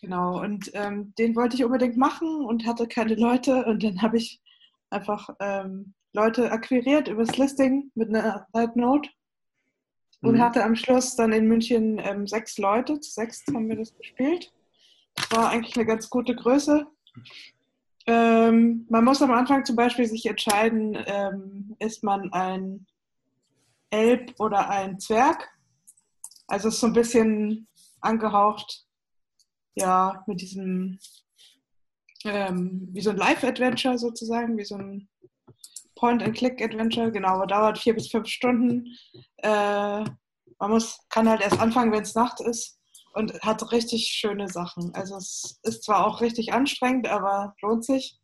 [0.00, 3.64] Genau, und ähm, den wollte ich unbedingt machen und hatte keine Leute.
[3.66, 4.40] Und dann habe ich
[4.90, 9.10] einfach ähm, Leute akquiriert übers Listing mit einer Night Note
[10.22, 10.40] und Mhm.
[10.40, 12.98] hatte am Schluss dann in München ähm, sechs Leute.
[12.98, 14.52] Zu sechs haben wir das gespielt.
[15.30, 16.86] War eigentlich eine ganz gute Größe.
[18.06, 22.86] Ähm, man muss am Anfang zum Beispiel sich entscheiden, ähm, ist man ein
[23.90, 25.48] Elb oder ein Zwerg.
[26.46, 27.68] Also ist so ein bisschen
[28.00, 28.86] angehaucht,
[29.74, 30.98] ja, mit diesem,
[32.24, 35.08] ähm, wie so ein Live-Adventure sozusagen, wie so ein
[35.96, 37.12] Point-and-Click-Adventure.
[37.12, 38.86] Genau, dauert vier bis fünf Stunden.
[39.38, 40.04] Äh,
[40.58, 42.77] man muss, kann halt erst anfangen, wenn es Nacht ist
[43.14, 44.94] und hat richtig schöne Sachen.
[44.94, 48.18] Also es ist zwar auch richtig anstrengend, aber lohnt sich.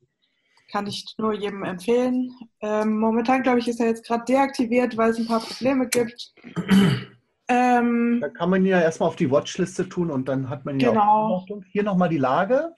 [0.73, 2.33] Kann ich nur jedem empfehlen.
[2.61, 6.33] Ähm, momentan, glaube ich, ist er jetzt gerade deaktiviert, weil es ein paar Probleme gibt.
[7.47, 10.77] Ähm, Da kann man ihn ja erstmal auf die Watchliste tun und dann hat man
[10.77, 11.03] ihn ja Genau.
[11.03, 11.47] auch.
[11.73, 12.75] Hier nochmal die Lage.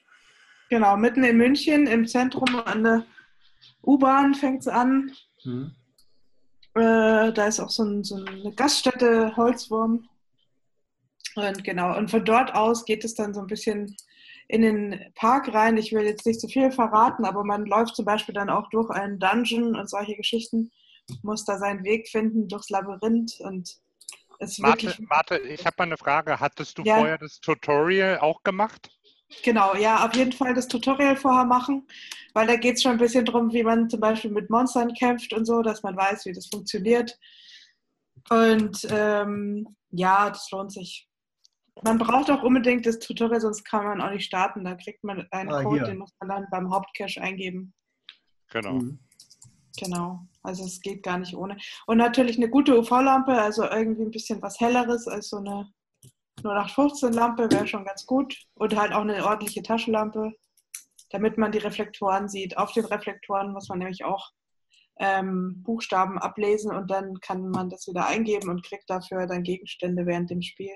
[0.70, 3.04] genau, mitten in München, im Zentrum an der
[3.84, 5.12] U-Bahn fängt es an.
[5.44, 5.70] Hm.
[6.74, 10.08] Äh, da ist auch so, ein, so eine Gaststätte, Holzwurm.
[11.36, 13.94] Und genau, und von dort aus geht es dann so ein bisschen
[14.48, 15.76] in den Park rein.
[15.76, 18.90] Ich will jetzt nicht zu viel verraten, aber man läuft zum Beispiel dann auch durch
[18.90, 20.70] einen Dungeon und solche Geschichten,
[21.22, 23.76] muss da seinen Weg finden durchs Labyrinth und
[24.38, 25.08] es Marte, wirklich.
[25.08, 26.40] Marte, ich habe mal eine Frage.
[26.40, 26.94] Hattest du Ja.
[26.94, 28.90] vorher das Tutorial auch gemacht?
[29.42, 31.86] Genau, ja, auf jeden Fall das Tutorial vorher machen,
[32.32, 35.32] weil da geht es schon ein bisschen darum, wie man zum Beispiel mit Monstern kämpft
[35.32, 37.18] und so, dass man weiß, wie das funktioniert.
[38.30, 41.05] Und ähm, ja, das lohnt sich.
[41.82, 44.64] Man braucht auch unbedingt das Tutorial, sonst kann man auch nicht starten.
[44.64, 45.86] Da kriegt man einen Ah, Code, hier.
[45.86, 47.74] den muss man dann beim Hauptcache eingeben.
[48.50, 48.74] Genau.
[48.74, 48.98] Mhm.
[49.78, 51.58] Genau, also es geht gar nicht ohne.
[51.86, 55.70] Und natürlich eine gute UV-Lampe, also irgendwie ein bisschen was Helleres als so eine
[56.42, 58.34] 0815-Lampe wäre schon ganz gut.
[58.54, 60.32] Und halt auch eine ordentliche Taschenlampe,
[61.10, 62.56] damit man die Reflektoren sieht.
[62.56, 64.30] Auf den Reflektoren muss man nämlich auch
[64.98, 70.06] ähm, Buchstaben ablesen und dann kann man das wieder eingeben und kriegt dafür dann Gegenstände
[70.06, 70.72] während dem Spiel.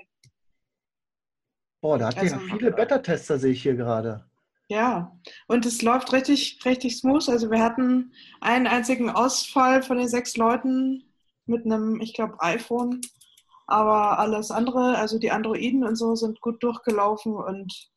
[1.81, 4.23] Boah, da hat also, ja viele Beta-Tester, sehe ich hier gerade.
[4.67, 5.11] Ja,
[5.47, 7.27] und es läuft richtig, richtig smooth.
[7.27, 11.03] Also wir hatten einen einzigen Ausfall von den sechs Leuten
[11.45, 13.01] mit einem, ich glaube, iPhone.
[13.67, 17.89] Aber alles andere, also die Androiden und so, sind gut durchgelaufen und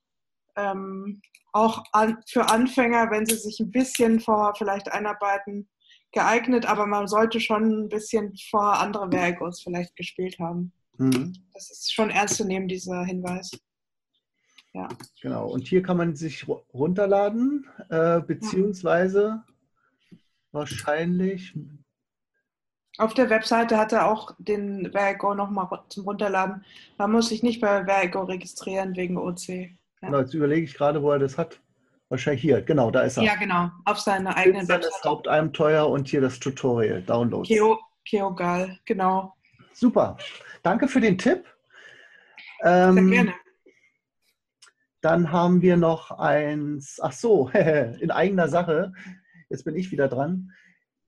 [0.56, 1.20] ähm,
[1.52, 5.68] auch an, für Anfänger, wenn sie sich ein bisschen vorher vielleicht einarbeiten,
[6.10, 6.66] geeignet.
[6.66, 10.72] Aber man sollte schon ein bisschen vorher andere Werkos vielleicht gespielt haben.
[10.98, 11.34] Mhm.
[11.52, 13.50] Das ist schon ernst zu nehmen, dieser Hinweis.
[14.74, 14.88] Ja.
[15.22, 15.46] Genau.
[15.46, 19.42] Und hier kann man sich runterladen, äh, beziehungsweise
[20.10, 20.18] ja.
[20.50, 21.56] wahrscheinlich.
[22.98, 26.64] Auf der Webseite hat er auch den Vergo nochmal zum Runterladen.
[26.98, 29.48] Man muss sich nicht bei Vergo registrieren wegen OC.
[29.48, 29.68] Ja.
[30.00, 31.60] Genau, jetzt überlege ich gerade, wo er das hat.
[32.08, 33.24] Wahrscheinlich hier, genau, da ist er.
[33.24, 34.88] Ja, genau, auf seiner eigenen Webseite.
[34.88, 37.48] Das Hauptabenteuer und hier das Tutorial, Downloads.
[37.48, 39.34] Keo, Keogal, genau.
[39.72, 40.16] Super.
[40.62, 41.44] Danke für den Tipp.
[42.62, 43.34] Ähm, Sehr gerne.
[45.04, 47.50] Dann haben wir noch eins, ach so,
[48.00, 48.94] in eigener Sache,
[49.50, 50.50] jetzt bin ich wieder dran.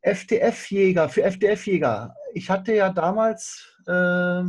[0.02, 2.14] FTF-Jäger, für FTF-Jäger.
[2.34, 4.42] Ich hatte ja damals äh,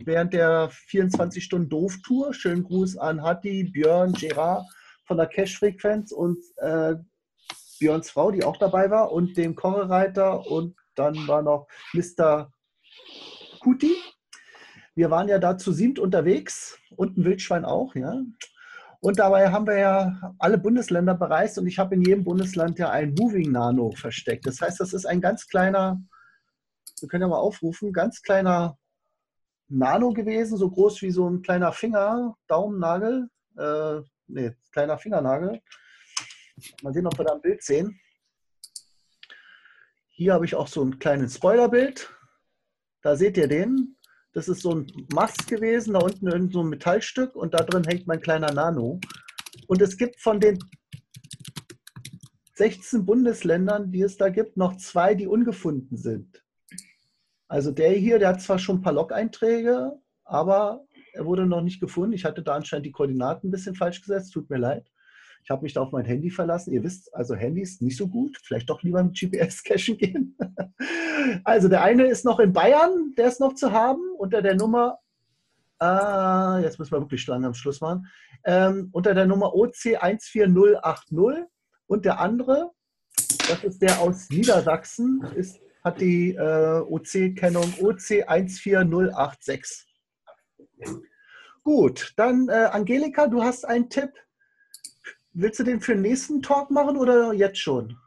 [0.00, 4.66] während der 24-Stunden-Doof-Tour, schönen Gruß an Hatti, Björn, Gerard
[5.06, 6.96] von der Cash-Frequenz und äh,
[7.80, 12.52] Björns Frau, die auch dabei war, und dem Kochereiter und dann war noch Mr.
[13.60, 13.96] Kuti.
[14.96, 18.22] Wir waren ja da zu siebt unterwegs und ein Wildschwein auch, ja.
[19.00, 22.90] Und dabei haben wir ja alle Bundesländer bereist und ich habe in jedem Bundesland ja
[22.90, 24.46] ein Moving Nano versteckt.
[24.46, 26.00] Das heißt, das ist ein ganz kleiner,
[27.00, 28.78] wir können ja mal aufrufen, ganz kleiner
[29.68, 33.28] Nano gewesen, so groß wie so ein kleiner Finger, Daumennagel,
[33.58, 35.60] äh, nee, kleiner Fingernagel.
[36.82, 38.00] Mal sehen, ob wir da ein Bild sehen.
[40.08, 42.10] Hier habe ich auch so ein kleines Spoilerbild.
[43.02, 43.95] Da seht ihr den.
[44.36, 47.84] Das ist so ein Mast gewesen, da unten irgend so ein Metallstück und da drin
[47.84, 49.00] hängt mein kleiner Nano.
[49.66, 50.58] Und es gibt von den
[52.52, 56.44] 16 Bundesländern, die es da gibt, noch zwei, die ungefunden sind.
[57.48, 59.92] Also der hier, der hat zwar schon ein paar Log-Einträge,
[60.24, 60.84] aber
[61.14, 62.12] er wurde noch nicht gefunden.
[62.12, 64.86] Ich hatte da anscheinend die Koordinaten ein bisschen falsch gesetzt, tut mir leid.
[65.46, 66.72] Ich habe mich da auf mein Handy verlassen.
[66.72, 68.36] Ihr wisst, also Handys nicht so gut.
[68.42, 70.36] Vielleicht doch lieber mit GPS-Cachen gehen.
[71.44, 74.98] also der eine ist noch in Bayern, der ist noch zu haben, unter der Nummer,
[75.80, 78.08] äh, jetzt müssen wir wirklich lang am Schluss machen,
[78.44, 81.44] ähm, unter der Nummer OC14080.
[81.86, 82.72] Und der andere,
[83.48, 89.84] das ist der aus Niedersachsen, ist, hat die äh, OC-Kennung OC14086.
[91.62, 94.10] Gut, dann äh, Angelika, du hast einen Tipp
[95.38, 97.98] Willst du den für den nächsten Talk machen oder jetzt schon?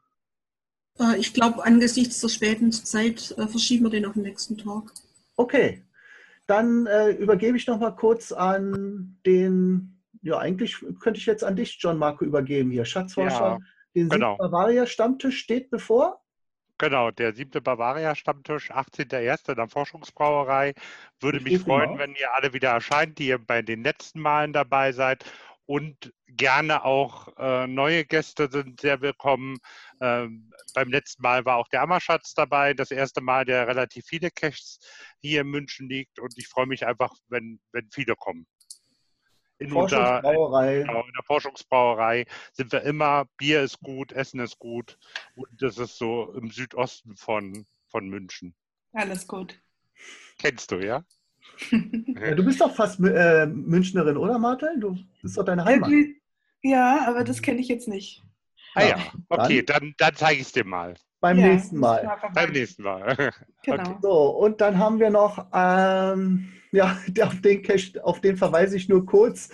[1.00, 4.92] Äh, ich glaube, angesichts der späten Zeit äh, verschieben wir den auf den nächsten Talk.
[5.36, 5.84] Okay,
[6.48, 11.56] dann äh, übergebe ich noch mal kurz an den, ja eigentlich könnte ich jetzt an
[11.56, 12.84] dich, John Marco, übergeben hier.
[12.84, 13.60] Schatzforscher, ja,
[13.94, 14.36] den genau.
[14.38, 16.20] Bavaria-Stammtisch steht bevor.
[16.80, 19.50] Genau, der siebte Bavaria-Stammtisch, 18.01.
[19.50, 20.74] in der Forschungsbrauerei.
[21.20, 22.00] Würde ich mich freuen, genau.
[22.00, 25.26] wenn ihr alle wieder erscheint, die ihr bei den letzten Malen dabei seid
[25.70, 29.60] und gerne auch äh, neue Gäste sind sehr willkommen.
[30.02, 34.32] Ähm, beim letzten Mal war auch der Ammerschatz dabei, das erste Mal, der relativ viele
[34.32, 34.80] Caches
[35.20, 38.48] hier in München liegt und ich freue mich einfach, wenn, wenn viele kommen.
[39.60, 44.98] In, in, genau, in der Forschungsbrauerei sind wir immer, Bier ist gut, Essen ist gut
[45.36, 48.56] und das ist so im Südosten von, von München.
[48.94, 49.62] Alles gut.
[50.40, 51.04] Kennst du, ja?
[51.72, 54.80] ja, du bist doch fast äh, Münchnerin, oder Martel?
[54.80, 55.92] Du das ist doch deine Heimat.
[56.62, 58.24] Ja, aber das kenne ich jetzt nicht.
[58.76, 58.98] Ah ja,
[59.30, 60.94] okay, dann, dann, dann zeige ich es dir mal.
[61.22, 62.18] Beim ja, nächsten Mal.
[62.34, 63.32] Beim nächsten Mal.
[63.64, 63.82] Genau.
[63.84, 63.98] Okay.
[64.02, 68.88] So, und dann haben wir noch, ähm, ja, auf den, Cache, auf den verweise ich
[68.88, 69.50] nur kurz.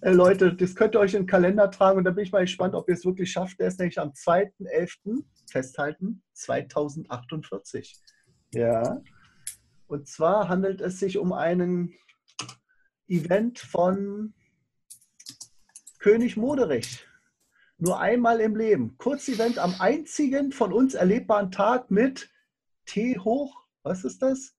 [0.00, 2.42] Äh, Leute, das könnt ihr euch in den Kalender tragen und da bin ich mal
[2.42, 3.58] gespannt, ob ihr es wirklich schafft.
[3.58, 5.24] Der ist nämlich am 2.11.
[5.50, 7.96] festhalten, 2048.
[8.54, 9.00] Ja.
[9.88, 11.94] Und zwar handelt es sich um einen
[13.08, 14.34] Event von
[15.98, 17.06] König Moderich.
[17.78, 18.98] Nur einmal im Leben.
[18.98, 22.30] Kurzevent am einzigen von uns erlebbaren Tag mit
[22.84, 24.54] T hoch, was ist das?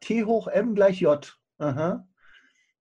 [0.00, 1.38] T hoch M gleich J.
[1.58, 2.08] Aha.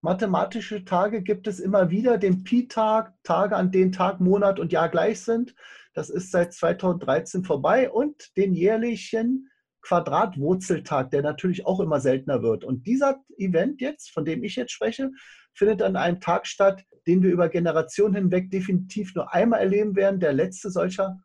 [0.02, 4.89] mathematische Tage gibt es immer wieder, den Pi-Tag, Tage, an denen Tag, Monat und Jahr
[4.89, 5.53] gleich sind.
[5.93, 9.51] Das ist seit 2013 vorbei und den jährlichen
[9.82, 12.64] Quadratwurzeltag, der natürlich auch immer seltener wird.
[12.64, 15.12] Und dieser Event jetzt, von dem ich jetzt spreche,
[15.53, 20.20] findet an einem Tag statt, den wir über Generationen hinweg definitiv nur einmal erleben werden.
[20.20, 21.20] Der letzte solcher,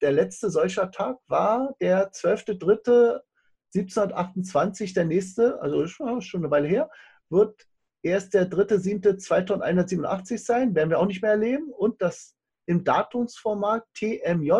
[0.00, 4.94] der letzte solcher Tag war der 12.03.1728.
[4.94, 6.90] Der nächste, also schon eine Weile her,
[7.30, 7.68] wird
[8.02, 11.70] erst der 3.7.2187 sein, werden wir auch nicht mehr erleben.
[11.70, 12.34] Und das
[12.66, 14.52] im Datumsformat TMJ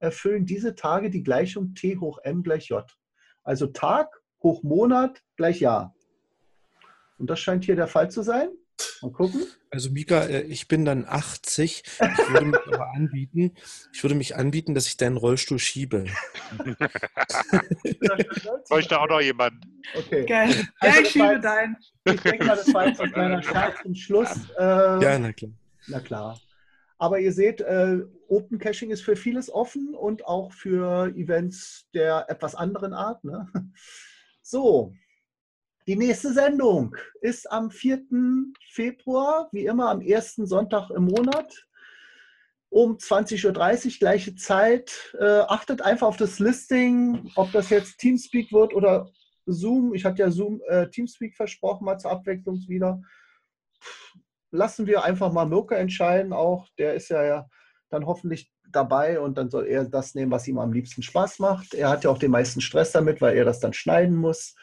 [0.00, 2.84] erfüllen diese Tage die Gleichung T hoch M gleich J.
[3.42, 5.94] Also Tag hoch Monat gleich Jahr.
[7.18, 8.50] Und das scheint hier der Fall zu sein.
[9.02, 9.46] Mal gucken.
[9.70, 11.82] Also Mika, äh, ich bin dann 80.
[11.84, 13.52] Ich würde mich aber anbieten,
[13.92, 16.06] ich würde mich anbieten, dass ich deinen Rollstuhl schiebe.
[18.68, 19.64] Bräuchte auch noch jemand.
[19.96, 20.26] Okay.
[20.26, 20.68] Geil.
[20.80, 21.76] Also ja, ich schiebe deinen.
[22.04, 24.30] Ich denke mal, das war jetzt ein kleiner Scherz zum Schluss.
[24.58, 25.52] Äh, ja, na klar.
[25.86, 26.40] Na klar.
[26.98, 32.26] Aber ihr seht, äh, Open Caching ist für vieles offen und auch für Events der
[32.28, 33.24] etwas anderen Art.
[33.24, 33.48] Ne?
[34.42, 34.94] So,
[35.86, 38.02] die nächste Sendung ist am 4.
[38.68, 41.68] Februar, wie immer am ersten Sonntag im Monat
[42.68, 43.46] um 20.30
[43.86, 45.14] Uhr, gleiche Zeit.
[45.20, 49.08] Äh, achtet einfach auf das Listing, ob das jetzt Teamspeak wird oder
[49.46, 49.94] Zoom.
[49.94, 53.00] Ich hatte ja Zoom äh, Teamspeak versprochen, mal zur Abwechslung wieder
[54.50, 56.68] lassen wir einfach mal Mirko entscheiden auch.
[56.78, 57.24] Der ist ja
[57.90, 61.74] dann hoffentlich dabei und dann soll er das nehmen, was ihm am liebsten Spaß macht.
[61.74, 64.54] Er hat ja auch den meisten Stress damit, weil er das dann schneiden muss.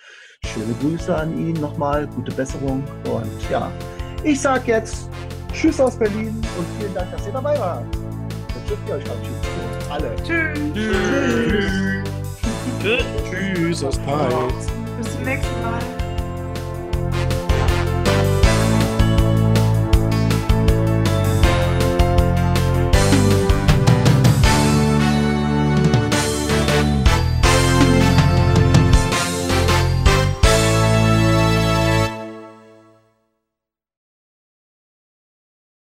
[0.45, 3.71] Schöne Grüße an ihn nochmal, gute Besserung und ja,
[4.23, 5.09] ich sage jetzt
[5.53, 7.85] Tschüss aus Berlin und vielen Dank, dass ihr dabei wart.
[8.55, 9.37] Jetzt dürft ihr euch verabschieden.
[9.89, 10.15] Alle.
[10.17, 10.59] Tschüss.
[10.73, 12.03] Tschüss.
[12.81, 13.03] Tschüss.
[13.29, 14.67] Tschüss aus Peitz.
[14.97, 15.96] Bis zum nächsten Mal.